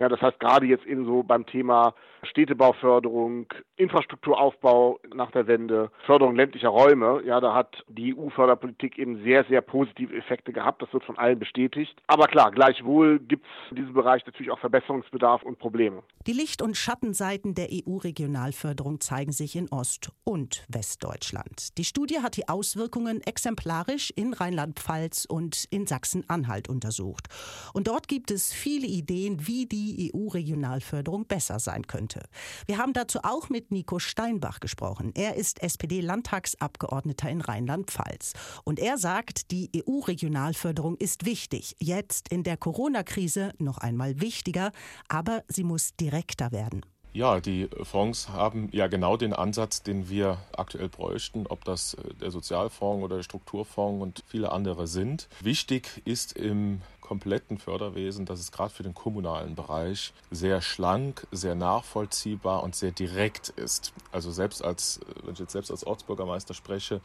ja, 0.00 0.08
das 0.08 0.20
heißt 0.22 0.40
gerade 0.40 0.64
jetzt 0.64 0.86
eben 0.86 1.04
so 1.04 1.22
beim 1.22 1.44
Thema 1.44 1.94
Städtebauförderung, 2.22 3.46
Infrastrukturaufbau 3.76 4.98
nach 5.14 5.30
der 5.30 5.46
Wende, 5.46 5.90
Förderung 6.06 6.36
ländlicher 6.36 6.70
Räume, 6.70 7.22
ja, 7.26 7.38
da 7.40 7.54
hat 7.54 7.84
die 7.86 8.16
EU-Förderpolitik 8.16 8.98
eben 8.98 9.22
sehr, 9.22 9.44
sehr 9.44 9.60
positive 9.60 10.16
Effekte 10.16 10.52
gehabt. 10.52 10.80
Das 10.80 10.92
wird 10.94 11.04
von 11.04 11.18
allen 11.18 11.38
bestätigt. 11.38 11.94
Aber 12.06 12.28
klar, 12.28 12.50
gleichwohl 12.50 13.18
gibt 13.18 13.44
es 13.44 13.70
in 13.70 13.76
diesem 13.76 13.92
Bereich 13.92 14.24
natürlich 14.24 14.50
auch 14.50 14.58
Verbesserungsbedarf 14.58 15.42
und 15.42 15.58
Probleme. 15.58 16.02
Die 16.26 16.32
Licht- 16.32 16.62
und 16.62 16.78
Schattenseiten 16.78 17.54
der 17.54 17.68
EU-Region 17.70 18.19
Regionalförderung 18.20 19.00
zeigen 19.00 19.32
sich 19.32 19.56
in 19.56 19.70
Ost- 19.70 20.10
und 20.24 20.64
Westdeutschland. 20.68 21.78
Die 21.78 21.86
Studie 21.86 22.20
hat 22.20 22.36
die 22.36 22.50
Auswirkungen 22.50 23.22
exemplarisch 23.22 24.10
in 24.14 24.34
Rheinland-Pfalz 24.34 25.24
und 25.24 25.64
in 25.70 25.86
Sachsen-Anhalt 25.86 26.68
untersucht. 26.68 27.28
Und 27.72 27.88
dort 27.88 28.08
gibt 28.08 28.30
es 28.30 28.52
viele 28.52 28.86
Ideen, 28.86 29.46
wie 29.46 29.64
die 29.64 30.12
EU-Regionalförderung 30.14 31.24
besser 31.24 31.58
sein 31.60 31.86
könnte. 31.86 32.20
Wir 32.66 32.76
haben 32.76 32.92
dazu 32.92 33.20
auch 33.22 33.48
mit 33.48 33.70
Nico 33.70 33.98
Steinbach 33.98 34.60
gesprochen. 34.60 35.12
Er 35.14 35.36
ist 35.36 35.62
SPD-Landtagsabgeordneter 35.62 37.30
in 37.30 37.40
Rheinland-Pfalz. 37.40 38.34
Und 38.64 38.78
er 38.78 38.98
sagt, 38.98 39.50
die 39.50 39.70
EU-Regionalförderung 39.74 40.98
ist 40.98 41.24
wichtig. 41.24 41.74
Jetzt 41.78 42.28
in 42.28 42.42
der 42.42 42.58
Corona-Krise 42.58 43.54
noch 43.56 43.78
einmal 43.78 44.20
wichtiger, 44.20 44.72
aber 45.08 45.42
sie 45.48 45.64
muss 45.64 45.96
direkter 45.96 46.52
werden. 46.52 46.82
Ja, 47.12 47.40
die 47.40 47.68
Fonds 47.82 48.28
haben 48.28 48.68
ja 48.70 48.86
genau 48.86 49.16
den 49.16 49.32
Ansatz, 49.32 49.82
den 49.82 50.08
wir 50.08 50.38
aktuell 50.56 50.88
bräuchten, 50.88 51.46
ob 51.48 51.64
das 51.64 51.94
äh, 51.94 52.14
der 52.14 52.30
Sozialfonds 52.30 53.04
oder 53.04 53.16
der 53.16 53.22
Strukturfonds 53.24 54.00
und 54.00 54.24
viele 54.28 54.52
andere 54.52 54.86
sind. 54.86 55.28
Wichtig 55.40 56.02
ist 56.04 56.34
im 56.34 56.82
kompletten 57.00 57.58
Förderwesen, 57.58 58.26
dass 58.26 58.38
es 58.38 58.52
gerade 58.52 58.72
für 58.72 58.84
den 58.84 58.94
kommunalen 58.94 59.56
Bereich 59.56 60.12
sehr 60.30 60.62
schlank, 60.62 61.26
sehr 61.32 61.56
nachvollziehbar 61.56 62.62
und 62.62 62.76
sehr 62.76 62.92
direkt 62.92 63.48
ist. 63.48 63.92
Also 64.12 64.30
selbst 64.30 64.64
als, 64.64 64.98
äh, 64.98 65.26
wenn 65.26 65.32
ich 65.32 65.40
jetzt 65.40 65.52
selbst 65.52 65.72
als 65.72 65.84
Ortsbürgermeister 65.84 66.54
spreche, 66.54 67.00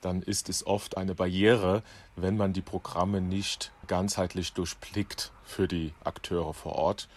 dann 0.00 0.22
ist 0.22 0.48
es 0.48 0.66
oft 0.66 0.96
eine 0.96 1.14
Barriere, 1.14 1.84
wenn 2.16 2.36
man 2.36 2.52
die 2.52 2.62
Programme 2.62 3.20
nicht 3.20 3.70
ganzheitlich 3.86 4.54
durchblickt 4.54 5.30
für 5.44 5.68
die 5.68 5.94
Akteure 6.02 6.52
vor 6.52 6.72
Ort 6.72 7.08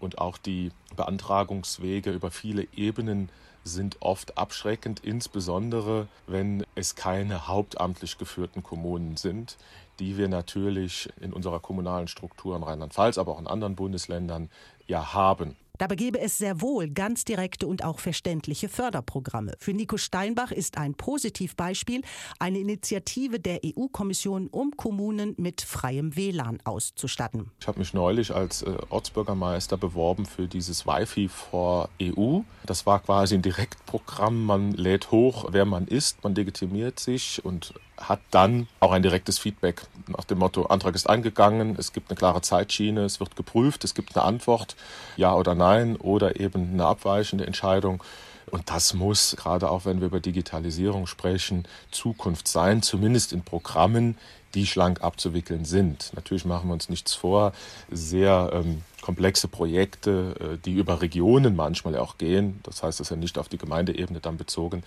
und 0.00 0.18
auch 0.18 0.38
die 0.38 0.70
Beantragungswege 0.94 2.10
über 2.10 2.30
viele 2.30 2.66
Ebenen 2.74 3.28
sind 3.64 3.96
oft 4.00 4.38
abschreckend, 4.38 5.00
insbesondere 5.00 6.06
wenn 6.26 6.64
es 6.74 6.94
keine 6.94 7.48
hauptamtlich 7.48 8.16
geführten 8.16 8.62
Kommunen 8.62 9.16
sind, 9.16 9.56
die 9.98 10.16
wir 10.16 10.28
natürlich 10.28 11.08
in 11.20 11.32
unserer 11.32 11.58
kommunalen 11.58 12.08
Struktur 12.08 12.56
in 12.56 12.62
Rheinland-Pfalz, 12.62 13.18
aber 13.18 13.32
auch 13.32 13.40
in 13.40 13.46
anderen 13.46 13.74
Bundesländern 13.74 14.50
ja 14.86 15.14
haben. 15.14 15.56
Dabei 15.78 15.96
gäbe 15.96 16.20
es 16.20 16.38
sehr 16.38 16.60
wohl 16.60 16.88
ganz 16.88 17.24
direkte 17.24 17.66
und 17.66 17.84
auch 17.84 17.98
verständliche 17.98 18.68
Förderprogramme. 18.68 19.54
Für 19.58 19.72
Nico 19.72 19.96
Steinbach 19.96 20.50
ist 20.50 20.78
ein 20.78 20.94
Positivbeispiel 20.94 22.02
eine 22.38 22.58
Initiative 22.58 23.40
der 23.40 23.60
EU-Kommission, 23.64 24.48
um 24.48 24.76
Kommunen 24.76 25.34
mit 25.36 25.62
freiem 25.62 26.16
WLAN 26.16 26.58
auszustatten. 26.64 27.50
Ich 27.60 27.68
habe 27.68 27.78
mich 27.78 27.94
neulich 27.94 28.34
als 28.34 28.62
äh, 28.62 28.76
Ortsbürgermeister 28.90 29.76
beworben 29.76 30.26
für 30.26 30.48
dieses 30.48 30.86
Wi-Fi 30.86 31.28
for 31.28 31.88
EU. 32.00 32.40
Das 32.64 32.86
war 32.86 33.00
quasi 33.00 33.34
ein 33.34 33.42
Direktprogramm. 33.42 34.44
Man 34.44 34.72
lädt 34.72 35.10
hoch, 35.10 35.46
wer 35.50 35.64
man 35.64 35.86
ist, 35.86 36.22
man 36.24 36.34
legitimiert 36.34 37.00
sich 37.00 37.44
und 37.44 37.74
hat 37.96 38.20
dann 38.30 38.68
auch 38.80 38.92
ein 38.92 39.02
direktes 39.02 39.38
Feedback 39.38 39.82
nach 40.08 40.24
dem 40.24 40.38
Motto, 40.38 40.66
Antrag 40.66 40.94
ist 40.94 41.08
eingegangen, 41.08 41.76
es 41.78 41.92
gibt 41.92 42.10
eine 42.10 42.16
klare 42.16 42.42
Zeitschiene, 42.42 43.04
es 43.04 43.20
wird 43.20 43.36
geprüft, 43.36 43.84
es 43.84 43.94
gibt 43.94 44.16
eine 44.16 44.24
Antwort, 44.24 44.76
ja 45.16 45.34
oder 45.34 45.54
nein, 45.54 45.96
oder 45.96 46.38
eben 46.38 46.72
eine 46.72 46.86
abweichende 46.86 47.46
Entscheidung. 47.46 48.02
Und 48.50 48.70
das 48.70 48.94
muss, 48.94 49.34
gerade 49.36 49.70
auch 49.70 49.86
wenn 49.86 50.00
wir 50.00 50.06
über 50.06 50.20
Digitalisierung 50.20 51.06
sprechen, 51.06 51.66
Zukunft 51.90 52.46
sein, 52.46 52.80
zumindest 52.82 53.32
in 53.32 53.42
Programmen, 53.42 54.16
die 54.54 54.66
schlank 54.66 55.02
abzuwickeln 55.02 55.64
sind. 55.64 56.12
Natürlich 56.14 56.44
machen 56.44 56.68
wir 56.68 56.74
uns 56.74 56.88
nichts 56.88 57.14
vor, 57.14 57.52
sehr 57.90 58.50
ähm, 58.52 58.82
komplexe 59.02 59.48
Projekte, 59.48 60.34
äh, 60.40 60.58
die 60.64 60.74
über 60.74 61.02
Regionen 61.02 61.56
manchmal 61.56 61.96
auch 61.96 62.18
gehen, 62.18 62.60
das 62.62 62.82
heißt, 62.82 63.00
das 63.00 63.06
ist 63.06 63.10
ja 63.10 63.16
nicht 63.16 63.38
auf 63.38 63.48
die 63.48 63.58
Gemeindeebene 63.58 64.20
dann 64.20 64.36
bezogen, 64.36 64.84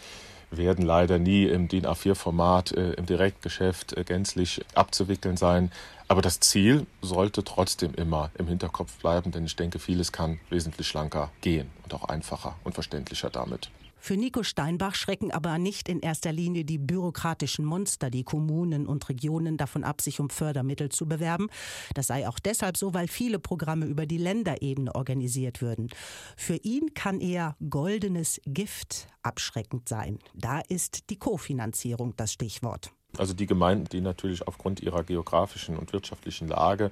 werden 0.52 0.86
leider 0.86 1.20
nie 1.20 1.46
im 1.46 1.68
DIN 1.68 1.86
A4-Format 1.86 2.72
äh, 2.72 2.94
im 2.94 3.06
Direktgeschäft 3.06 3.98
äh, 3.98 4.04
gänzlich 4.04 4.66
abzuwickeln 4.76 5.38
sein. 5.38 5.72
Aber 6.08 6.22
das 6.22 6.40
Ziel 6.40 6.88
sollte 7.02 7.44
trotzdem 7.44 7.94
immer 7.94 8.32
im 8.38 8.48
Hinterkopf 8.48 8.98
bleiben, 8.98 9.32
denn 9.32 9.46
ich 9.46 9.56
denke, 9.56 9.78
vieles 9.78 10.12
kann 10.12 10.40
wesentlich 10.50 10.88
schlanker 10.88 11.32
gehen 11.42 11.70
und 11.84 11.94
auch 11.94 12.06
einfacher 12.06 12.56
und 12.64 12.74
verständlicher 12.74 13.30
damit. 13.30 13.70
Für 14.00 14.18
Nico 14.18 14.44
Steinbach 14.44 14.96
schrecken 14.96 15.32
aber 15.32 15.58
nicht 15.58 15.90
in 15.90 16.00
erster 16.00 16.32
Linie 16.32 16.66
die 16.66 16.78
bürokratischen 16.78 17.66
Monster, 17.66 18.10
die 18.10 18.24
Kommunen 18.24 18.88
und 18.88 19.08
Regionen 19.10 19.58
davon 19.58 19.84
ab, 19.84 20.02
sich 20.02 20.20
um 20.20 20.30
Fördermittel 20.30 20.90
zu 20.90 21.08
bewerben. 21.08 21.48
Das 21.94 22.08
sei 22.08 22.28
auch 22.28 22.40
deshalb 22.40 22.78
so, 22.78 22.94
weil 22.94 23.08
viele 23.08 23.40
Programme 23.40 23.86
über 23.86 24.06
die 24.06 24.18
Länderebene 24.18 24.96
organisiert 24.96 25.62
würden. 25.62 25.90
Für 26.38 26.56
ihn 26.56 26.94
kann 26.94 27.20
eher 27.22 27.56
goldenes 27.70 28.42
Gift 28.46 29.08
abschreckend 29.22 29.90
sein. 29.90 30.20
Da 30.34 30.60
ist 30.60 31.10
die 31.10 31.18
Kofinanzierung 31.18 32.16
das 32.16 32.34
Stichwort. 32.34 32.92
Also 33.18 33.34
die 33.34 33.48
Gemeinden, 33.48 33.86
die 33.86 34.02
natürlich 34.02 34.48
aufgrund 34.48 34.82
ihrer 34.82 35.04
geografischen 35.04 35.78
und 35.78 35.94
wirtschaftlichen 35.94 36.48
Lage 36.48 36.92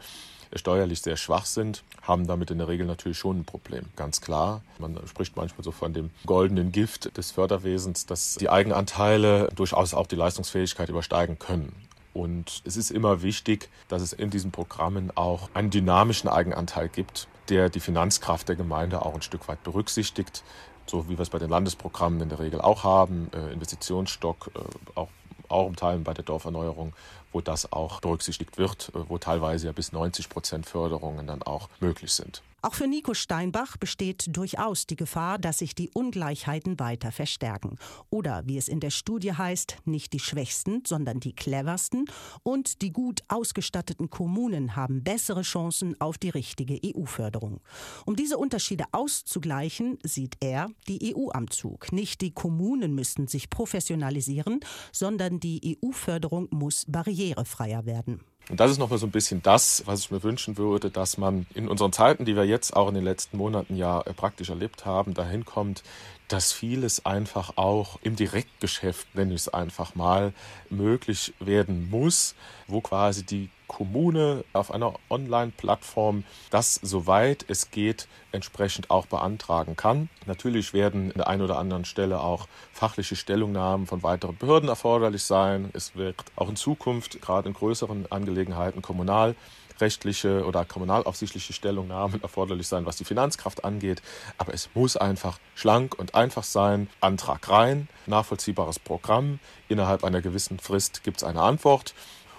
steuerlich 0.54 1.01
sehr 1.01 1.18
schwach 1.18 1.46
sind, 1.46 1.84
haben 2.01 2.27
damit 2.27 2.51
in 2.51 2.58
der 2.58 2.68
Regel 2.68 2.86
natürlich 2.86 3.18
schon 3.18 3.39
ein 3.39 3.46
Problem. 3.46 3.86
Ganz 3.96 4.22
klar. 4.22 4.62
Man 4.80 5.00
spricht 5.08 5.36
manchmal 5.36 5.63
so 5.63 5.72
von 5.72 5.94
dem 5.94 6.12
goldenen 6.25 6.72
Gift 6.72 7.18
des 7.18 7.32
Förderwesens, 7.32 8.06
dass 8.06 8.36
die 8.36 8.50
Eigenanteile 8.50 9.50
durchaus 9.56 9.94
auch 9.94 10.08
die 10.08 10.16
Leistungsfähigkeit 10.16 10.89
übersteigen 10.89 11.39
können. 11.39 11.74
Und 12.13 12.62
es 12.66 12.77
ist 12.77 12.89
immer 12.89 13.22
wichtig, 13.22 13.70
dass 13.89 14.01
es 14.01 14.13
in 14.13 14.30
diesen 14.30 14.51
Programmen 14.51 15.12
auch 15.16 15.50
einen 15.54 15.70
dynamischen 15.70 16.30
Eigenanteil 16.30 16.89
gibt, 16.89 17.27
der 17.50 17.70
die 17.70 17.80
Finanzkraft 17.80 18.50
der 18.50 18.56
Gemeinde 18.56 19.06
auch 19.06 19.13
ein 19.13 19.22
Stück 19.22 19.48
weit 19.48 19.63
berücksichtigt 19.63 20.44
so 20.89 21.10
wie 21.10 21.18
wir 21.18 21.20
es 21.20 21.30
bei 21.30 21.38
den 21.38 21.50
Landesprogrammen 21.50 22.22
in 22.22 22.30
der 22.30 22.39
Regel 22.39 22.62
auch 22.62 22.86
haben, 22.86 23.30
äh, 23.34 23.51
Investitionsstock, 23.51 24.51
äh, 24.56 24.60
auch 24.98 25.10
auch 25.50 25.68
im 25.68 25.75
Teilen 25.75 26.04
bei 26.04 26.13
der 26.13 26.24
Dorferneuerung, 26.24 26.94
wo 27.31 27.41
das 27.41 27.72
auch 27.72 28.01
berücksichtigt 28.01 28.57
wird, 28.57 28.91
äh, 28.96 29.00
wo 29.07 29.17
teilweise 29.17 29.67
ja 29.67 29.72
bis 29.72 29.91
90 29.91 30.29
Prozent 30.29 30.65
Förderungen 30.65 31.27
dann 31.27 31.43
auch 31.43 31.69
möglich 31.79 32.13
sind. 32.13 32.41
Auch 32.67 32.74
für 32.74 32.88
Nico 32.88 33.13
Steinbach 33.13 33.77
besteht 33.77 34.36
durchaus 34.36 34.88
die 34.88 34.97
Gefahr, 34.97 35.38
dass 35.38 35.59
sich 35.59 35.74
die 35.74 35.89
Ungleichheiten 35.89 36.77
weiter 36.81 37.13
verstärken. 37.13 37.77
Oder 38.09 38.43
wie 38.45 38.57
es 38.57 38.67
in 38.67 38.81
der 38.81 38.89
Studie 38.89 39.31
heißt, 39.31 39.77
nicht 39.86 40.12
die 40.12 40.19
Schwächsten, 40.19 40.83
sondern 40.86 41.21
die 41.21 41.31
Cleversten 41.31 42.12
und 42.43 42.81
die 42.81 42.91
gut 42.91 43.21
ausgestatteten 43.29 44.09
Kommunen 44.09 44.75
haben 44.75 45.01
bessere 45.01 45.43
Chancen 45.43 45.95
auf 46.01 46.17
die 46.17 46.27
richtige 46.27 46.77
EU-Förderung. 46.83 47.62
Um 48.05 48.17
diese 48.17 48.38
Unterschiede 48.38 48.83
auszugleichen, 48.91 49.97
sieht 50.03 50.36
er 50.41 50.67
die 50.89 51.15
EU 51.15 51.29
am 51.31 51.50
Zug. 51.50 51.93
Nicht 51.93 52.19
die 52.19 52.31
Kommunen 52.31 52.93
müssten 52.93 53.29
sich 53.29 53.50
professionalisieren, 53.50 54.59
sondern 54.91 55.39
die 55.39 55.79
EU-Förderung 55.81 56.50
muss 56.51 56.83
barrierefreier 56.86 57.86
werden. 57.86 58.19
Und 58.50 58.60
das 58.62 58.72
ist 58.72 58.77
nochmal 58.77 58.98
so 58.98 59.08
ein 59.08 59.12
bisschen 59.12 59.42
das, 59.42 59.84
was 59.86 60.00
ich 60.00 60.12
mir 60.12 60.24
wünschen 60.24 60.58
würde, 60.58 60.89
dass 60.89 61.18
man 61.18 61.46
in 61.54 61.68
unseren 61.68 61.92
Zeiten, 61.92 62.24
die 62.24 62.36
wir 62.36 62.46
jetzt 62.46 62.75
auch 62.75 62.88
in 62.88 62.96
den 62.96 63.04
letzten 63.04 63.38
Monaten 63.38 63.75
ja 63.75 64.01
äh, 64.01 64.13
praktisch 64.13 64.50
erlebt 64.50 64.86
haben, 64.86 65.13
dahin 65.13 65.44
kommt, 65.44 65.84
dass 66.30 66.54
vieles 66.54 67.06
einfach 67.06 67.58
auch 67.58 68.00
im 68.01 68.16
Direktgeschäft, 68.16 69.16
nenne 69.16 69.34
ich 69.34 69.42
es 69.42 69.50
einfach 69.50 69.96
mal, 69.96 70.34
möglich 70.70 71.34
werden 71.39 71.89
muss, 71.89 72.36
wo 72.68 72.82
quasi 72.82 73.25
die 73.25 73.50
Kommune 73.67 74.43
auf 74.53 74.71
einer 74.71 74.93
Online-Plattform 75.09 76.24
das, 76.50 76.75
soweit 76.75 77.45
es 77.47 77.71
geht, 77.71 78.07
entsprechend 78.31 78.89
auch 78.89 79.05
beantragen 79.05 79.75
kann. 79.75 80.09
Natürlich 80.25 80.74
werden 80.74 81.12
an 81.12 81.17
der 81.17 81.27
einen 81.27 81.41
oder 81.41 81.57
anderen 81.57 81.86
Stelle 81.86 82.21
auch 82.21 82.47
fachliche 82.71 83.15
Stellungnahmen 83.15 83.88
von 83.88 84.03
weiteren 84.03 84.38
Behörden 84.38 84.69
erforderlich 84.69 85.24
sein. 85.24 85.69
Es 85.74 85.95
wird 85.95 86.15
auch 86.36 86.50
in 86.50 86.55
Zukunft, 86.55 87.21
gerade 87.21 87.50
in 87.50 87.53
größeren 87.53 88.12
Angelegenheiten, 88.12 88.81
kommunal 88.81 89.36
rechtliche 89.79 90.45
oder 90.45 90.65
kommunalaufsichtliche 90.65 91.53
Stellungnahmen 91.53 92.21
erforderlich 92.21 92.67
sein, 92.67 92.86
was 92.86 92.97
die 92.97 93.05
Finanzkraft 93.05 93.63
angeht. 93.63 94.01
Aber 94.38 94.53
es 94.53 94.69
muss 94.74 94.97
einfach 94.97 95.39
schlank 95.55 95.97
und 95.97 96.15
einfach 96.15 96.43
sein. 96.43 96.89
Antrag 97.00 97.50
rein, 97.50 97.88
nachvollziehbares 98.05 98.79
Programm. 98.79 99.39
Innerhalb 99.67 100.03
einer 100.03 100.21
gewissen 100.21 100.59
Frist 100.59 101.03
gibt 101.03 101.17
es 101.17 101.24
eine 101.24 101.41
Antwort. 101.41 101.93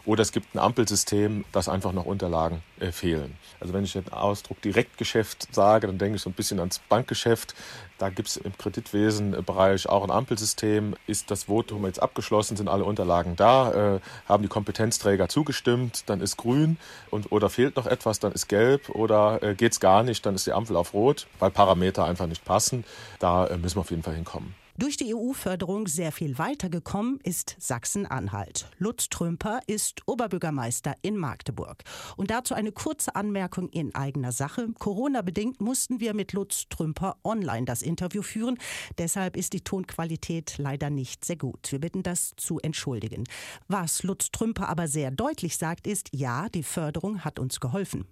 Oder 0.05 0.23
es 0.23 0.33
gibt 0.33 0.55
ein 0.55 0.59
Ampelsystem, 0.59 1.45
das 1.53 1.69
einfach 1.69 1.93
noch 1.93 2.07
Unterlagen 2.07 2.63
äh, 2.81 2.93
fehlen. 2.93 3.37
Also 3.61 3.75
wenn 3.75 3.85
ich 3.85 3.93
den 3.93 4.11
Ausdruck 4.13 4.61
Direktgeschäft 4.63 5.55
sage, 5.55 5.87
dann 5.87 5.99
denke 5.99 6.17
ich 6.17 6.23
so 6.23 6.31
ein 6.31 6.35
bisschen 6.35 6.61
ans 6.61 6.79
Bankgeschäft. 6.89 7.55
Da 7.99 8.09
gibt 8.11 8.29
es 8.29 8.37
im 8.37 8.57
Kreditwesenbereich 8.57 9.89
auch 9.89 10.05
ein 10.05 10.11
Ampelsystem. 10.11 10.95
Ist 11.07 11.31
das 11.31 11.45
Votum 11.45 11.85
jetzt 11.87 12.01
abgeschlossen, 12.01 12.57
sind 12.57 12.69
alle 12.69 12.85
Unterlagen 12.85 13.37
da, 13.37 13.97
äh, 13.97 14.01
haben 14.29 14.43
die 14.43 14.49
Kompetenzträger 14.49 15.29
zugestimmt, 15.29 16.05
dann 16.07 16.21
ist 16.21 16.37
grün 16.37 16.79
und 17.11 17.33
oder 17.33 17.51
fehlt 17.51 17.77
noch 17.77 17.87
etwas, 17.87 18.21
dann 18.21 18.33
ist 18.33 18.49
gelb 18.49 18.89
oder 18.91 19.43
äh, 19.43 19.55
geht 19.55 19.73
es 19.73 19.81
gar 19.81 20.05
nicht, 20.05 20.25
dann 20.25 20.35
ist 20.35 20.47
die 20.47 20.53
Ampel 20.53 20.77
auf 20.77 20.95
rot, 20.95 21.27
weil 21.41 21.51
Parameter 21.51 22.05
einfach 22.05 22.27
nicht 22.27 22.45
passen. 22.45 22.85
Da 23.19 23.47
äh, 23.47 23.57
müssen 23.57 23.77
wir 23.77 23.81
auf 23.81 23.91
jeden 23.91 24.03
Fall 24.03 24.15
hinkommen. 24.15 24.55
Durch 24.79 24.97
die 24.97 25.13
EU-Förderung 25.13 25.89
sehr 25.89 26.13
viel 26.13 26.39
weitergekommen 26.39 27.19
ist 27.25 27.57
Sachsen-Anhalt. 27.59 28.71
Lutz 28.79 29.09
Trümper 29.09 29.59
ist 29.67 30.03
Oberbürgermeister 30.07 30.95
in 31.03 31.17
Magdeburg. 31.17 31.83
Und 32.17 32.31
dazu 32.31 32.55
eine 32.55 32.71
kurze 32.71 33.17
Anmerkung 33.17 33.71
in 33.71 33.93
eigener 33.97 34.31
Sache. 34.31 34.69
Corona-bedingt 34.79 35.61
mussten 35.61 35.99
wir 35.99 36.15
mit 36.15 36.33
Lutz 36.33 36.69
Trümper 36.69 37.17
online 37.25 37.65
das 37.65 37.83
Interview 37.83 38.23
führen. 38.23 38.57
Deshalb 38.99 39.37
ist 39.37 39.53
die 39.53 39.63
Tonqualität 39.63 40.59
leider 40.59 40.91
nicht 40.91 41.25
sehr 41.25 41.35
gut. 41.37 41.73
Wir 41.73 41.81
bitten 41.81 42.05
das 42.05 42.35
zu 42.37 42.61
entschuldigen. 42.61 43.25
Was 43.67 44.05
Lutz 44.05 44.31
Trümper 44.31 44.69
aber 44.69 44.87
sehr 44.87 45.11
deutlich 45.11 45.57
sagt, 45.57 45.89
ist, 45.89 46.11
ja, 46.13 46.49
die 46.51 46.63
Förderung 46.63 47.25
hat 47.25 47.41
uns 47.41 47.59
geholfen 47.59 48.07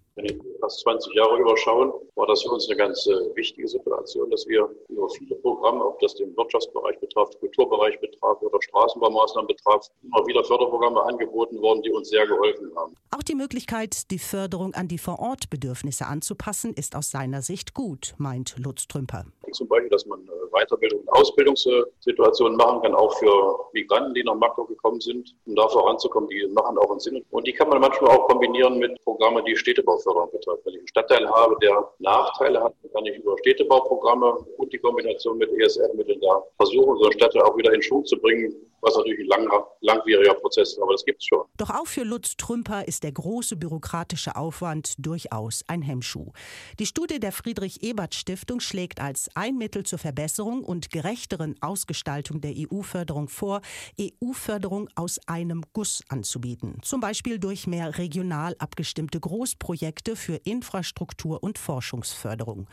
fast 0.66 0.80
20 0.80 1.14
Jahre 1.14 1.38
überschauen, 1.38 1.92
war 2.16 2.26
das 2.26 2.42
für 2.42 2.50
uns 2.50 2.68
eine 2.68 2.76
ganz 2.76 3.06
äh, 3.06 3.36
wichtige 3.36 3.68
Situation, 3.68 4.28
dass 4.30 4.46
wir 4.48 4.68
über 4.88 5.08
viele 5.10 5.36
Programme, 5.36 5.84
ob 5.84 6.00
das 6.00 6.14
den 6.16 6.36
Wirtschaftsbereich 6.36 6.98
betraf, 6.98 7.30
Kulturbereich 7.38 8.00
betraf 8.00 8.42
oder 8.42 8.60
Straßenbaumaßnahmen 8.60 9.46
betraf, 9.46 9.86
immer 10.02 10.26
wieder 10.26 10.42
Förderprogramme 10.42 11.02
angeboten 11.02 11.60
wurden, 11.60 11.82
die 11.82 11.92
uns 11.92 12.08
sehr 12.08 12.26
geholfen 12.26 12.72
haben. 12.74 12.94
Auch 13.16 13.22
die 13.22 13.36
Möglichkeit, 13.36 14.10
die 14.10 14.18
Förderung 14.18 14.74
an 14.74 14.88
die 14.88 14.98
Vorortbedürfnisse 14.98 16.06
anzupassen, 16.06 16.74
ist 16.74 16.96
aus 16.96 17.10
seiner 17.10 17.42
Sicht 17.42 17.74
gut, 17.74 18.14
meint 18.18 18.56
Lutz 18.58 18.88
Trümper. 18.88 19.24
Zum 19.52 19.68
Beispiel, 19.68 19.90
dass 19.90 20.04
man 20.06 20.20
äh, 20.20 20.46
Weiterbildung 20.50 21.00
und 21.00 21.08
Ausbildungssituationen 21.10 22.56
machen 22.56 22.82
kann, 22.82 22.94
auch 22.94 23.16
für 23.18 23.58
Migranten, 23.72 24.14
die 24.14 24.24
nach 24.24 24.34
Magdeburg 24.34 24.68
gekommen 24.68 25.00
sind, 25.00 25.34
um 25.46 25.54
da 25.54 25.68
voranzukommen. 25.68 26.28
Die 26.28 26.46
machen 26.48 26.76
auch 26.78 26.90
einen 26.90 27.00
Sinn. 27.00 27.24
Und 27.30 27.46
die 27.46 27.52
kann 27.52 27.68
man 27.68 27.80
manchmal 27.80 28.10
auch 28.10 28.28
kombinieren 28.28 28.78
mit 28.78 29.00
Programmen, 29.04 29.44
die 29.44 29.56
Städtebauförderung 29.56 30.30
betreffen. 30.30 30.55
Wenn 30.64 30.74
ich 30.74 30.80
einen 30.80 30.88
Stadtteil 30.88 31.28
habe, 31.28 31.56
der 31.60 31.90
Nachteile 31.98 32.62
hat, 32.62 32.74
kann 32.92 33.06
ich 33.06 33.16
über 33.18 33.36
Städtebauprogramme 33.38 34.32
und 34.58 34.72
die 34.72 34.78
Kombination 34.78 35.38
mit 35.38 35.50
ESF-Mitteln 35.52 36.20
da 36.20 36.42
versuchen, 36.56 36.98
so 36.98 37.04
einen 37.04 37.12
Stadtteil 37.12 37.42
auch 37.42 37.56
wieder 37.56 37.72
in 37.72 37.82
Schwung 37.82 38.04
zu 38.04 38.16
bringen, 38.18 38.54
was 38.86 38.96
natürlich 38.96 39.20
ein 39.20 39.26
langer, 39.26 39.66
langwieriger 39.80 40.34
Prozess 40.34 40.72
ist, 40.72 40.80
aber 40.80 40.92
das 40.92 41.04
gibt 41.04 41.20
es 41.20 41.26
schon. 41.26 41.44
Doch 41.56 41.70
auch 41.70 41.86
für 41.86 42.04
Lutz 42.04 42.36
Trümper 42.36 42.86
ist 42.86 43.02
der 43.02 43.12
große 43.12 43.56
bürokratische 43.56 44.36
Aufwand 44.36 44.94
durchaus 44.98 45.64
ein 45.66 45.82
Hemmschuh. 45.82 46.30
Die 46.78 46.86
Studie 46.86 47.18
der 47.18 47.32
Friedrich-Ebert-Stiftung 47.32 48.60
schlägt 48.60 49.00
als 49.00 49.28
ein 49.34 49.58
Mittel 49.58 49.84
zur 49.84 49.98
Verbesserung 49.98 50.62
und 50.62 50.90
gerechteren 50.90 51.56
Ausgestaltung 51.60 52.40
der 52.40 52.52
EU-Förderung 52.56 53.28
vor, 53.28 53.60
EU-Förderung 54.00 54.88
aus 54.94 55.18
einem 55.26 55.62
Guss 55.72 56.02
anzubieten. 56.08 56.78
Zum 56.82 57.00
Beispiel 57.00 57.40
durch 57.40 57.66
mehr 57.66 57.98
regional 57.98 58.54
abgestimmte 58.58 59.18
Großprojekte 59.18 60.14
für 60.14 60.36
Infrastruktur 60.44 61.42
und 61.42 61.58
Forschungsförderung. 61.58 62.68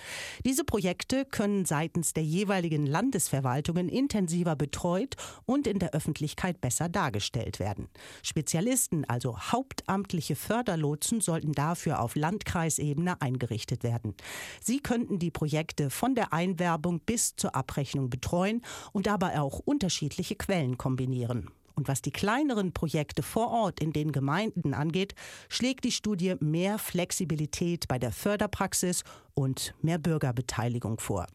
Diese 0.45 0.63
Projekte 0.63 1.25
können 1.25 1.65
seitens 1.65 2.13
der 2.13 2.23
jeweiligen 2.23 2.85
Landesverwaltungen 2.85 3.89
intensiver 3.89 4.55
betreut 4.55 5.15
und 5.45 5.65
in 5.65 5.79
der 5.79 5.95
Öffentlichkeit 6.03 6.59
besser 6.59 6.89
dargestellt 6.89 7.59
werden. 7.59 7.87
Spezialisten, 8.23 9.05
also 9.05 9.39
hauptamtliche 9.39 10.35
Förderlotsen, 10.35 11.21
sollten 11.21 11.53
dafür 11.53 12.01
auf 12.01 12.15
Landkreisebene 12.15 13.21
eingerichtet 13.21 13.83
werden. 13.83 14.13
Sie 14.59 14.81
könnten 14.81 15.17
die 15.17 15.31
Projekte 15.31 15.89
von 15.89 16.13
der 16.13 16.33
Einwerbung 16.33 16.99
bis 16.99 17.37
zur 17.37 17.55
Abrechnung 17.55 18.09
betreuen 18.09 18.63
und 18.91 19.07
dabei 19.07 19.39
auch 19.39 19.59
unterschiedliche 19.59 20.35
Quellen 20.35 20.77
kombinieren. 20.77 21.49
Und 21.75 21.87
was 21.87 22.01
die 22.01 22.11
kleineren 22.11 22.73
Projekte 22.73 23.23
vor 23.23 23.49
Ort 23.49 23.79
in 23.79 23.93
den 23.93 24.11
Gemeinden 24.11 24.73
angeht, 24.73 25.15
schlägt 25.47 25.85
die 25.85 25.91
Studie 25.91 26.35
mehr 26.41 26.77
Flexibilität 26.79 27.87
bei 27.87 27.97
der 27.97 28.11
Förderpraxis 28.11 29.03
und 29.35 29.73
mehr 29.81 29.97
Bürgerbeteiligung 29.97 30.99
vor. 30.99 31.27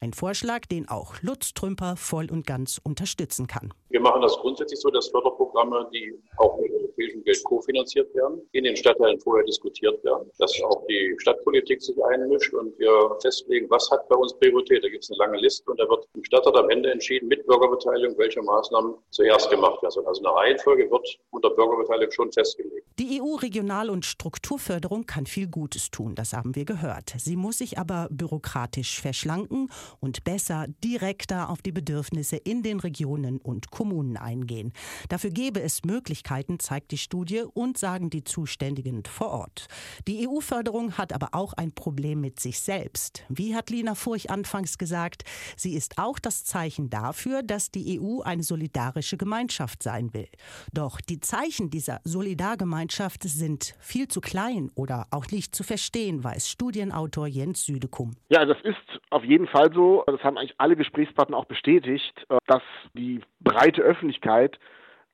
Ein 0.00 0.12
Vorschlag, 0.12 0.66
den 0.66 0.88
auch 0.88 1.14
Lutz 1.22 1.54
Trümper 1.54 1.96
voll 1.96 2.30
und 2.30 2.46
ganz 2.46 2.80
unterstützen 2.82 3.46
kann. 3.46 3.72
Wir 3.88 4.00
machen 4.00 4.22
das 4.22 4.36
grundsätzlich 4.38 4.80
so, 4.80 4.90
dass 4.90 5.08
Förderprogramme, 5.08 5.88
die 5.92 6.18
auch 6.36 6.58
mit 6.58 6.70
europäischem 6.72 7.22
Geld 7.24 7.42
kofinanziert 7.44 8.14
werden, 8.14 8.40
in 8.52 8.64
den 8.64 8.76
Stadtteilen 8.76 9.18
vorher 9.20 9.44
diskutiert 9.44 10.02
werden, 10.04 10.30
dass 10.38 10.60
auch 10.62 10.84
die 10.86 11.14
Stadtpolitik 11.18 11.82
sich 11.82 11.96
einmischt 12.04 12.52
und 12.54 12.78
wir 12.78 13.16
festlegen, 13.20 13.68
was 13.70 13.90
hat 13.90 14.08
bei 14.08 14.16
uns 14.16 14.34
Priorität. 14.38 14.84
Da 14.84 14.88
gibt 14.88 15.04
es 15.04 15.10
eine 15.10 15.18
lange 15.18 15.38
Liste 15.38 15.70
und 15.70 15.80
da 15.80 15.88
wird 15.88 16.06
im 16.14 16.24
Stadtrat 16.24 16.56
am 16.56 16.70
Ende 16.70 16.90
entschieden, 16.90 17.28
mit 17.28 17.46
Bürgerbeteiligung, 17.46 18.16
welche 18.18 18.42
Maßnahmen 18.42 18.94
zuerst 19.10 19.50
gemacht 19.50 19.82
werden. 19.82 20.06
Also 20.06 20.24
eine 20.24 20.36
Reihenfolge 20.36 20.90
wird 20.90 21.18
unter 21.30 21.50
Bürgerbeteiligung 21.50 22.12
schon 22.12 22.32
festgelegt. 22.32 22.85
Die 22.98 23.20
EU-Regional- 23.20 23.90
und 23.90 24.06
Strukturförderung 24.06 25.04
kann 25.04 25.26
viel 25.26 25.48
Gutes 25.48 25.90
tun, 25.90 26.14
das 26.14 26.32
haben 26.32 26.54
wir 26.54 26.64
gehört. 26.64 27.12
Sie 27.18 27.36
muss 27.36 27.58
sich 27.58 27.78
aber 27.78 28.08
bürokratisch 28.10 29.02
verschlanken 29.02 29.68
und 30.00 30.24
besser 30.24 30.64
direkter 30.82 31.50
auf 31.50 31.60
die 31.60 31.72
Bedürfnisse 31.72 32.36
in 32.36 32.62
den 32.62 32.80
Regionen 32.80 33.36
und 33.36 33.70
Kommunen 33.70 34.16
eingehen. 34.16 34.72
Dafür 35.10 35.28
gäbe 35.28 35.60
es 35.60 35.84
Möglichkeiten, 35.84 36.58
zeigt 36.58 36.90
die 36.90 36.96
Studie 36.96 37.42
und 37.52 37.76
sagen 37.76 38.08
die 38.08 38.24
Zuständigen 38.24 39.04
vor 39.04 39.28
Ort. 39.28 39.66
Die 40.08 40.26
EU-Förderung 40.26 40.96
hat 40.96 41.12
aber 41.12 41.28
auch 41.32 41.52
ein 41.52 41.72
Problem 41.72 42.22
mit 42.22 42.40
sich 42.40 42.60
selbst. 42.60 43.24
Wie 43.28 43.54
hat 43.54 43.68
Lina 43.68 43.94
Furch 43.94 44.30
anfangs 44.30 44.78
gesagt, 44.78 45.24
sie 45.54 45.74
ist 45.74 45.98
auch 45.98 46.18
das 46.18 46.44
Zeichen 46.44 46.88
dafür, 46.88 47.42
dass 47.42 47.70
die 47.70 48.00
EU 48.00 48.22
eine 48.22 48.42
solidarische 48.42 49.18
Gemeinschaft 49.18 49.82
sein 49.82 50.14
will. 50.14 50.30
Doch 50.72 51.02
die 51.02 51.20
Zeichen 51.20 51.68
dieser 51.68 52.00
Solidargemeinschaft 52.04 52.85
sind 53.28 53.74
viel 53.80 54.08
zu 54.08 54.20
klein 54.20 54.70
oder 54.74 55.06
auch 55.10 55.26
nicht 55.30 55.54
zu 55.54 55.64
verstehen, 55.64 56.24
weiß 56.24 56.48
Studienautor 56.48 57.26
Jens 57.26 57.64
Südekum. 57.66 58.16
Ja, 58.28 58.44
das 58.44 58.58
ist 58.62 59.00
auf 59.10 59.24
jeden 59.24 59.46
Fall 59.46 59.72
so. 59.72 60.04
Das 60.06 60.22
haben 60.22 60.38
eigentlich 60.38 60.54
alle 60.58 60.76
Gesprächspartner 60.76 61.36
auch 61.36 61.46
bestätigt, 61.46 62.26
äh, 62.28 62.38
dass 62.46 62.62
die 62.94 63.20
breite 63.40 63.82
Öffentlichkeit 63.82 64.58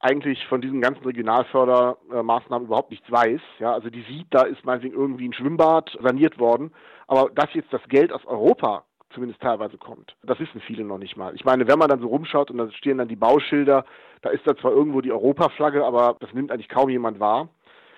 eigentlich 0.01 0.45
von 0.47 0.61
diesen 0.61 0.81
ganzen 0.81 1.05
Regionalfördermaßnahmen 1.05 2.67
überhaupt 2.67 2.91
nichts 2.91 3.11
weiß. 3.11 3.41
Ja, 3.61 3.73
also 3.73 3.89
die 3.89 4.03
sieht, 4.03 4.27
da 4.31 4.43
ist 4.43 4.65
meinetwegen 4.65 4.95
irgendwie 4.95 5.29
ein 5.29 5.33
Schwimmbad 5.33 5.97
saniert 6.03 6.39
worden, 6.39 6.73
aber 7.07 7.31
dass 7.35 7.55
jetzt 7.55 7.73
das 7.73 7.83
Geld 7.89 8.13
aus 8.13 8.25
Europa 8.27 8.85
zumindest 9.15 9.41
teilweise 9.41 9.79
kommt. 9.79 10.17
Das 10.23 10.41
wissen 10.41 10.61
viele 10.61 10.85
noch 10.85 10.99
nicht 10.99 11.17
mal. 11.17 11.35
Ich 11.35 11.45
meine, 11.45 11.69
wenn 11.69 11.79
man 11.79 11.89
dann 11.89 12.01
so 12.01 12.09
rumschaut 12.09 12.51
und 12.51 12.59
da 12.59 12.71
stehen 12.73 12.99
dann 12.99 13.09
die 13.09 13.17
Bauschilder, 13.17 13.85
da 14.23 14.31
ist 14.31 14.47
da 14.47 14.57
zwar 14.57 14.73
irgendwo 14.73 15.01
die 15.01 15.13
Europaflagge, 15.13 15.85
aber 15.85 16.17
das 16.21 16.33
nimmt 16.33 16.51
eigentlich 16.51 16.69
kaum 16.69 16.89
jemand 16.89 17.21
wahr. 17.21 17.49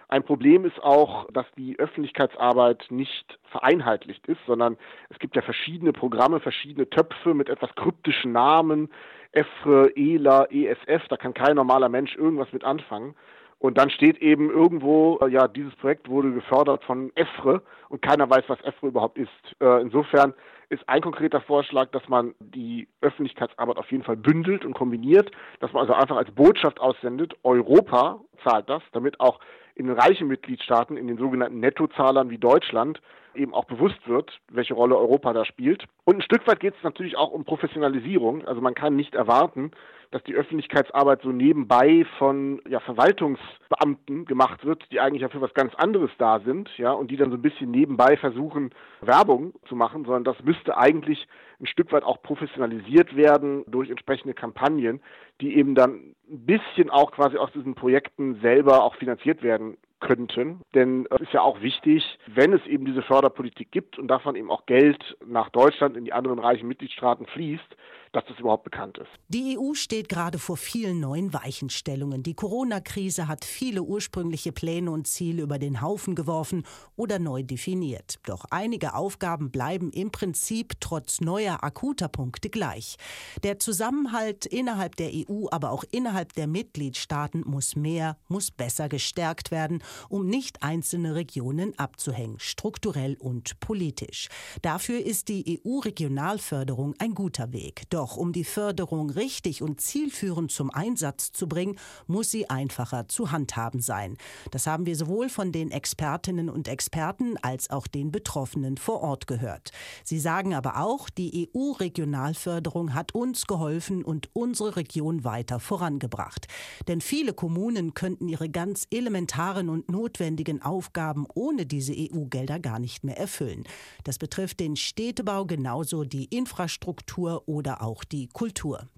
Ein 0.09 0.23
Problem 0.23 0.65
ist 0.65 0.83
auch, 0.83 1.31
dass 1.33 1.47
die 1.57 1.79
Öffentlichkeitsarbeit 1.79 2.87
nicht 2.91 3.39
vereinheitlicht 3.51 4.27
ist, 4.27 4.41
sondern 4.47 4.77
es 5.09 5.19
gibt 5.19 5.37
ja 5.37 5.43
verschiedene 5.43 5.93
Programme, 5.93 6.41
verschiedene 6.41 6.89
Töpfe 6.89 7.35
mit 7.35 7.49
etwas 7.49 7.75
kryptischen 7.75 8.33
Namen, 8.33 8.91
EFRE, 9.33 9.93
ELA, 9.97 10.47
ESF, 10.51 11.09
da 11.09 11.17
kann 11.17 11.35
kein 11.35 11.57
normaler 11.57 11.89
Mensch 11.89 12.17
irgendwas 12.17 12.53
mit 12.53 12.65
anfangen. 12.65 13.15
Und 13.59 13.79
dann 13.79 13.89
steht 13.89 14.19
eben 14.19 14.51
irgendwo, 14.51 15.19
äh, 15.23 15.29
ja, 15.31 15.49
dieses 15.49 15.75
Projekt 15.77 16.09
wurde 16.09 16.33
gefördert 16.33 16.85
von 16.85 17.11
EFRE 17.15 17.63
und 17.89 18.03
keiner 18.03 18.29
weiß, 18.29 18.45
was 18.49 18.61
EFRE 18.63 18.89
überhaupt 18.89 19.17
ist. 19.17 19.31
Äh, 19.59 19.81
insofern 19.81 20.35
ist 20.69 20.87
ein 20.89 21.01
konkreter 21.01 21.41
Vorschlag, 21.41 21.91
dass 21.93 22.07
man 22.09 22.35
die 22.41 22.89
Öffentlichkeitsarbeit 23.01 23.79
auf 23.79 23.91
jeden 23.91 24.05
Fall 24.05 24.17
bündelt 24.17 24.65
und 24.65 24.75
kombiniert, 24.75 25.31
dass 25.61 25.73
man 25.73 25.83
also 25.83 25.95
einfach 25.95 26.17
als 26.17 26.31
Botschaft 26.33 26.81
aussendet, 26.81 27.35
Europa 27.43 28.21
zahlt 28.43 28.69
das, 28.69 28.83
damit 28.93 29.19
auch 29.21 29.41
in 29.75 29.87
den 29.87 29.99
reichen 29.99 30.29
Mitgliedstaaten, 30.29 30.97
in 30.97 31.07
den 31.07 31.19
sogenannten 31.19 31.61
Nettozahlern 31.61 32.31
wie 32.31 32.39
Deutschland, 32.39 33.01
eben 33.35 33.55
auch 33.55 33.65
bewusst 33.65 34.07
wird, 34.07 34.39
welche 34.49 34.75
Rolle 34.75 34.97
Europa 34.97 35.33
da 35.33 35.45
spielt. 35.45 35.85
Und 36.05 36.17
ein 36.17 36.23
Stück 36.23 36.47
weit 36.47 36.61
geht 36.61 36.75
es 36.77 36.83
natürlich 36.83 37.17
auch 37.17 37.33
um 37.33 37.45
Professionalisierung. 37.45 38.47
Also 38.47 38.61
man 38.61 38.75
kann 38.75 38.95
nicht 38.97 39.15
erwarten, 39.15 39.73
dass 40.11 40.23
die 40.23 40.35
Öffentlichkeitsarbeit 40.35 41.23
so 41.23 41.31
nebenbei 41.31 42.07
von 42.19 42.63
ja, 42.69 42.79
Verwaltungsbeamten 42.79 44.27
gemacht 44.27 44.65
wird, 44.65 44.85
die 44.93 45.01
eigentlich 45.01 45.23
ja 45.23 45.29
für 45.29 45.41
was 45.41 45.53
ganz 45.55 45.75
anderes 45.75 46.11
da 46.19 46.39
sind, 46.39 46.71
ja, 46.77 46.93
und 46.93 47.11
die 47.11 47.17
dann 47.17 47.31
so 47.31 47.37
ein 47.37 47.43
bisschen 47.43 47.73
nebenbei 47.73 48.17
versuchen, 48.17 48.71
Werbung 49.01 49.55
zu 49.69 49.75
machen, 49.75 50.05
sondern 50.05 50.23
das 50.23 50.41
müsste 50.45 50.77
eigentlich 50.77 51.27
ein 51.65 51.67
Stück 51.67 51.93
weit 51.93 52.05
auch 52.05 52.23
professionalisiert 52.23 53.17
werden 53.17 53.65
durch 53.67 53.91
entsprechende 53.91 54.35
Kampagnen, 54.35 55.01
die 55.41 55.57
eben 55.57 55.75
dann 55.75 56.15
ein 56.31 56.47
bisschen 56.47 56.91
auch 56.91 57.11
quasi 57.11 57.37
aus 57.39 57.51
diesen 57.53 57.75
Projekten 57.75 58.41
selber 58.41 58.85
auch 58.85 58.95
finanziert 58.97 59.43
werden 59.43 59.79
könnten. 60.01 60.61
Denn 60.75 61.07
es 61.11 61.23
ist 61.23 61.33
ja 61.33 61.41
auch 61.41 61.63
wichtig, 61.63 62.19
wenn 62.27 62.53
es 62.53 62.65
eben 62.67 62.85
diese 62.85 63.03
Förderpolitik 63.03 63.73
gibt 63.73 63.99
und 63.99 64.09
davon 64.09 64.37
eben 64.37 64.51
auch 64.51 64.67
Geld 64.67 65.17
nach 65.27 65.49
Deutschland 65.49 65.97
in 65.97 66.05
die 66.05 66.13
anderen 66.13 66.39
reichen 66.39 66.69
Mitgliedstaaten 66.69 67.27
fließt, 67.27 67.77
dass 68.15 68.25
das 68.29 68.39
überhaupt 68.39 68.65
bekannt 68.65 68.97
ist. 68.99 69.11
Die 69.29 69.59
EU 69.59 69.75
steht 69.75 70.09
gerade 70.09 70.39
vor 70.39 70.57
vielen 70.57 71.01
neuen 71.01 71.33
Weichenstellungen. 71.33 72.23
Die 72.23 72.35
Corona-Krise 72.35 73.27
hat 73.27 73.45
viele 73.45 73.83
ursprüngliche 73.83 74.53
Pläne 74.53 74.93
und 74.93 75.09
Ziele 75.09 75.43
über 75.43 75.59
den 75.59 75.81
Haufen 75.81 76.15
geworfen 76.15 76.65
oder 76.95 77.19
neu 77.19 77.43
definiert. 77.43 78.21
Doch 78.27 78.45
einige 78.51 78.95
Aufgaben 78.95 79.51
bleiben 79.51 79.91
im 79.91 80.13
Prinzip 80.13 80.75
trotz 80.79 81.21
neuer 81.21 81.65
akuter 81.65 82.09
Punkte 82.09 82.51
gleich. 82.51 82.97
Der 83.43 83.59
Zusammenhalt 83.59 84.47
innerhalb 84.47 84.95
der 84.95 85.11
EU, 85.13 85.47
aber 85.51 85.73
auch 85.73 85.85
innerhalb 85.91 86.35
der 86.35 86.47
Mitgliedstaaten 86.47 87.43
muss 87.45 87.75
mehr, 87.75 88.17
muss 88.29 88.53
besser 88.53 88.89
gestärkt 88.89 89.51
werden, 89.51 89.83
um 90.09 90.27
nicht 90.27 90.63
einzelne 90.63 91.17
Regionen 91.17 91.77
abzuhängen, 91.79 92.39
strukturell 92.39 93.17
und 93.19 93.59
politisch. 93.59 94.29
Dafür 94.63 95.05
ist 95.05 95.29
die 95.29 95.61
EU-Regionalförderung 95.67 96.95
ein 96.99 97.15
guter 97.15 97.53
Weg. 97.53 97.83
Doch 97.91 98.04
Doch 98.05 98.19
um 98.19 98.35
die 98.35 98.45
Förderung 98.45 99.09
richtig 99.09 99.63
und 99.63 99.81
zielführend 99.81 100.53
zum 100.53 100.69
Einsatz 100.69 101.33
zu 101.33 101.49
bringen, 101.49 101.79
muss 102.07 102.31
sie 102.31 102.51
einfacher 102.51 103.09
zu 103.09 103.33
handhaben 103.33 103.81
sein. 103.81 104.19
Das 104.51 104.67
haben 104.67 104.85
wir 104.85 104.95
sowohl 104.95 105.31
von 105.31 105.53
den 105.53 105.71
Expertinnen 105.71 106.51
und 106.51 106.69
Experten 106.69 107.39
als 107.41 107.71
auch 107.71 107.87
den 107.87 108.11
Betroffenen 108.11 108.77
vor 108.77 109.01
Ort 109.01 109.27
gehört. 109.27 109.71
Sie 110.03 110.19
sagen 110.19 110.53
aber 110.53 110.83
auch, 110.83 111.09
die 111.09 111.49
EU-Regionalförderung 111.55 112.93
hat 112.93 113.15
uns 113.15 113.47
geholfen 113.47 114.05
und 114.05 114.29
unsere 114.35 114.77
Region 114.77 115.25
weiter 115.25 115.59
vorangebracht. 115.59 116.47
Denn 116.89 117.01
viele 117.01 117.33
Kommunen 117.33 117.95
könnten 117.95 118.29
ihre 118.29 118.51
ganz 118.51 118.87
elementaren 118.91 119.71
und 119.71 119.91
notwendigen 119.91 120.61
Aufgaben 120.61 121.27
ohne 121.33 121.65
diese 121.65 121.95
EU-Gelder 121.97 122.61
gar 122.61 122.81
nicht 122.81 123.03
mehr 123.03 123.17
erfüllen. 123.17 123.65
Das 124.03 124.19
betrifft 124.19 124.61
den 124.61 124.77
Städtebau 124.77 125.47
genauso 125.47 126.05
die 126.05 126.27
Infrastruktur 126.27 127.45
oder 127.47 127.83
auch 127.83 127.94
die 128.03 128.27
Kultur. 128.27 128.89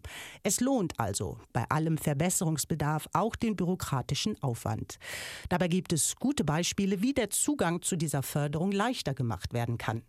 Es 0.43 0.61
lohnt 0.61 0.99
also 0.99 1.39
bei 1.53 1.65
allem 1.69 1.99
Verbesserungsbedarf 1.99 3.09
auch 3.13 3.37
den 3.37 3.57
bürokratischen 3.57 4.43
Aufwand. 4.43 4.99
Dabei 5.51 5.69
gibt 5.69 5.93
es 5.93 6.17
gute 6.17 6.45
Beispiele, 6.45 7.03
wie 7.03 7.13
der 7.13 7.29
Zugang 7.29 7.83
zu 7.83 7.97
dieser 7.97 8.23
Förderung 8.23 8.73
leichter 8.73 9.13
gemacht 9.13 9.53
werden 9.53 9.77
kann. 9.77 10.03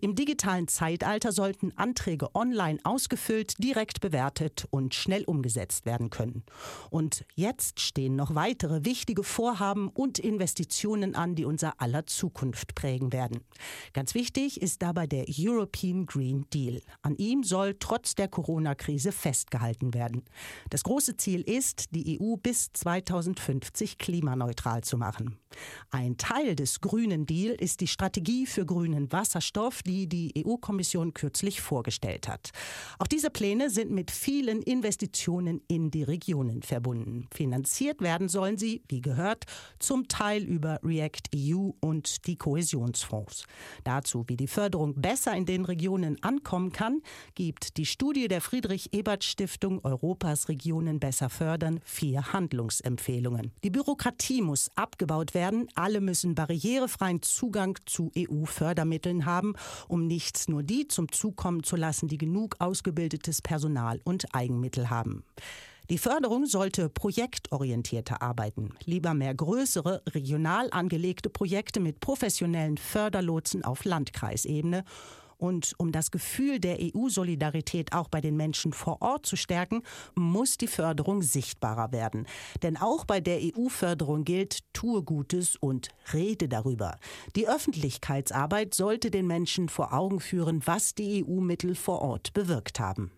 Im 0.00 0.14
digitalen 0.14 0.68
Zeitalter 0.68 1.32
sollten 1.32 1.72
Anträge 1.76 2.34
online 2.34 2.78
ausgefüllt, 2.84 3.54
direkt 3.62 4.00
bewertet 4.00 4.66
und 4.70 4.94
schnell 4.94 5.24
umgesetzt 5.24 5.86
werden 5.86 6.10
können. 6.10 6.42
Und 6.90 7.24
jetzt 7.34 7.80
stehen 7.80 8.16
noch 8.16 8.34
weitere 8.34 8.84
wichtige 8.84 9.22
Vorhaben 9.22 9.88
und 9.88 10.18
Investitionen 10.18 11.14
an, 11.14 11.34
die 11.34 11.44
unser 11.44 11.80
aller 11.80 12.06
Zukunft 12.06 12.74
prägen 12.74 13.12
werden. 13.12 13.40
Ganz 13.92 14.14
wichtig 14.14 14.60
ist 14.60 14.82
dabei 14.82 15.06
der 15.06 15.26
European 15.28 16.06
Green 16.06 16.46
Deal. 16.52 16.80
An 17.02 17.16
ihm 17.16 17.44
soll 17.44 17.76
trotz 17.78 18.14
der 18.14 18.28
Corona-Krise 18.34 19.12
festgehalten 19.12 19.94
werden. 19.94 20.24
Das 20.68 20.82
große 20.82 21.16
Ziel 21.16 21.40
ist, 21.42 21.94
die 21.94 22.20
EU 22.20 22.36
bis 22.36 22.72
2050 22.72 23.96
klimaneutral 23.96 24.82
zu 24.82 24.98
machen. 24.98 25.38
Ein 25.90 26.16
Teil 26.16 26.56
des 26.56 26.80
Grünen 26.80 27.26
Deal 27.26 27.54
ist 27.54 27.80
die 27.80 27.86
Strategie 27.86 28.46
für 28.46 28.66
grünen 28.66 29.12
Wasserstoff, 29.12 29.82
die 29.82 30.08
die 30.08 30.32
EU-Kommission 30.44 31.14
kürzlich 31.14 31.60
vorgestellt 31.60 32.28
hat. 32.28 32.50
Auch 32.98 33.06
diese 33.06 33.30
Pläne 33.30 33.70
sind 33.70 33.92
mit 33.92 34.10
vielen 34.10 34.62
Investitionen 34.62 35.62
in 35.68 35.92
die 35.92 36.02
Regionen 36.02 36.62
verbunden. 36.62 37.28
Finanziert 37.32 38.00
werden 38.00 38.28
sollen 38.28 38.58
sie, 38.58 38.82
wie 38.88 39.00
gehört, 39.00 39.44
zum 39.78 40.08
Teil 40.08 40.42
über 40.42 40.80
React 40.82 41.30
EU 41.36 41.70
und 41.80 42.26
die 42.26 42.36
Kohäsionsfonds. 42.36 43.46
Dazu, 43.84 44.24
wie 44.26 44.36
die 44.36 44.48
Förderung 44.48 45.00
besser 45.00 45.36
in 45.36 45.46
den 45.46 45.64
Regionen 45.64 46.20
ankommen 46.22 46.72
kann, 46.72 47.00
gibt 47.34 47.76
die 47.76 47.86
Studie 47.86 48.13
der 48.14 48.40
Friedrich-Ebert-Stiftung 48.40 49.84
Europas 49.84 50.48
Regionen 50.48 51.00
besser 51.00 51.28
fördern 51.28 51.80
vier 51.84 52.32
Handlungsempfehlungen. 52.32 53.52
Die 53.64 53.70
Bürokratie 53.70 54.40
muss 54.40 54.70
abgebaut 54.76 55.34
werden. 55.34 55.68
Alle 55.74 56.00
müssen 56.00 56.34
barrierefreien 56.34 57.22
Zugang 57.22 57.76
zu 57.86 58.12
EU-Fördermitteln 58.16 59.26
haben, 59.26 59.54
um 59.88 60.06
nicht 60.06 60.48
nur 60.48 60.62
die 60.62 60.86
zum 60.86 61.10
Zug 61.10 61.36
kommen 61.36 61.64
zu 61.64 61.76
lassen, 61.76 62.08
die 62.08 62.16
genug 62.16 62.56
ausgebildetes 62.60 63.42
Personal 63.42 64.00
und 64.04 64.34
Eigenmittel 64.34 64.90
haben. 64.90 65.24
Die 65.90 65.98
Förderung 65.98 66.46
sollte 66.46 66.88
projektorientierter 66.88 68.22
arbeiten, 68.22 68.70
lieber 68.86 69.12
mehr 69.12 69.34
größere, 69.34 70.02
regional 70.08 70.68
angelegte 70.70 71.28
Projekte 71.28 71.78
mit 71.78 72.00
professionellen 72.00 72.78
Förderlotsen 72.78 73.64
auf 73.64 73.84
Landkreisebene 73.84 74.84
und 75.44 75.74
um 75.76 75.92
das 75.92 76.10
Gefühl 76.10 76.58
der 76.58 76.78
EU-Solidarität 76.80 77.92
auch 77.92 78.08
bei 78.08 78.22
den 78.22 78.34
Menschen 78.34 78.72
vor 78.72 79.02
Ort 79.02 79.26
zu 79.26 79.36
stärken, 79.36 79.82
muss 80.14 80.56
die 80.56 80.66
Förderung 80.66 81.20
sichtbarer 81.20 81.92
werden. 81.92 82.26
Denn 82.62 82.78
auch 82.78 83.04
bei 83.04 83.20
der 83.20 83.40
EU-Förderung 83.42 84.24
gilt, 84.24 84.60
tue 84.72 85.02
Gutes 85.02 85.56
und 85.56 85.90
rede 86.14 86.48
darüber. 86.48 86.98
Die 87.36 87.46
Öffentlichkeitsarbeit 87.46 88.72
sollte 88.72 89.10
den 89.10 89.26
Menschen 89.26 89.68
vor 89.68 89.92
Augen 89.92 90.18
führen, 90.20 90.62
was 90.64 90.94
die 90.94 91.22
EU-Mittel 91.22 91.74
vor 91.74 92.00
Ort 92.00 92.32
bewirkt 92.32 92.80
haben. 92.80 93.10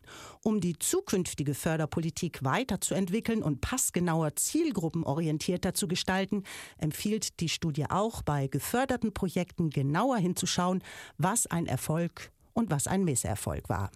Um 0.43 0.61
die 0.61 0.79
zukünftige 0.79 1.55
Förderpolitik 1.55 2.45
weiterzuentwickeln 2.45 3.43
und 3.43 3.61
passgenauer 3.61 4.35
zielgruppenorientierter 4.37 5.75
zu 5.75 5.87
gestalten, 5.89 6.43
empfiehlt 6.79 7.41
die 7.41 7.49
Studie 7.49 7.87
auch 7.89 8.23
bei 8.23 8.49
geförderten 8.49 9.13
Projekten 9.13 9.71
genauer 9.71 10.19
hinzuschauen, 10.19 10.83
was 11.19 11.47
ein 11.47 11.67
Erfolg 11.67 12.16
und 12.57 12.71
was 12.71 12.87
ein 12.87 13.05
Misserfolg 13.05 13.69
war. 13.69 13.91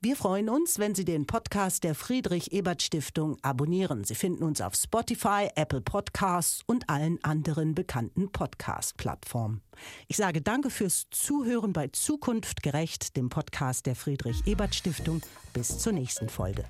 Wir 0.00 0.16
freuen 0.16 0.48
uns, 0.48 0.78
wenn 0.78 0.94
Sie 0.94 1.04
den 1.04 1.26
Podcast 1.26 1.82
der 1.82 1.94
Friedrich 1.94 2.52
Ebert 2.52 2.82
Stiftung 2.82 3.38
abonnieren. 3.42 4.04
Sie 4.04 4.14
finden 4.14 4.44
uns 4.44 4.60
auf 4.60 4.74
Spotify, 4.74 5.48
Apple 5.56 5.80
Podcasts 5.80 6.62
und 6.66 6.88
allen 6.90 7.22
anderen 7.24 7.74
bekannten 7.74 8.30
Podcast-Plattformen. 8.30 9.62
Ich 10.06 10.16
sage 10.16 10.42
danke 10.42 10.70
fürs 10.70 11.06
Zuhören 11.10 11.72
bei 11.72 11.88
Zukunft 11.88 12.62
gerecht, 12.62 13.16
dem 13.16 13.30
Podcast 13.30 13.86
der 13.86 13.96
Friedrich 13.96 14.46
Ebert 14.46 14.74
Stiftung. 14.74 15.22
Bis 15.52 15.78
zur 15.78 15.92
nächsten 15.92 16.28
Folge. 16.28 16.64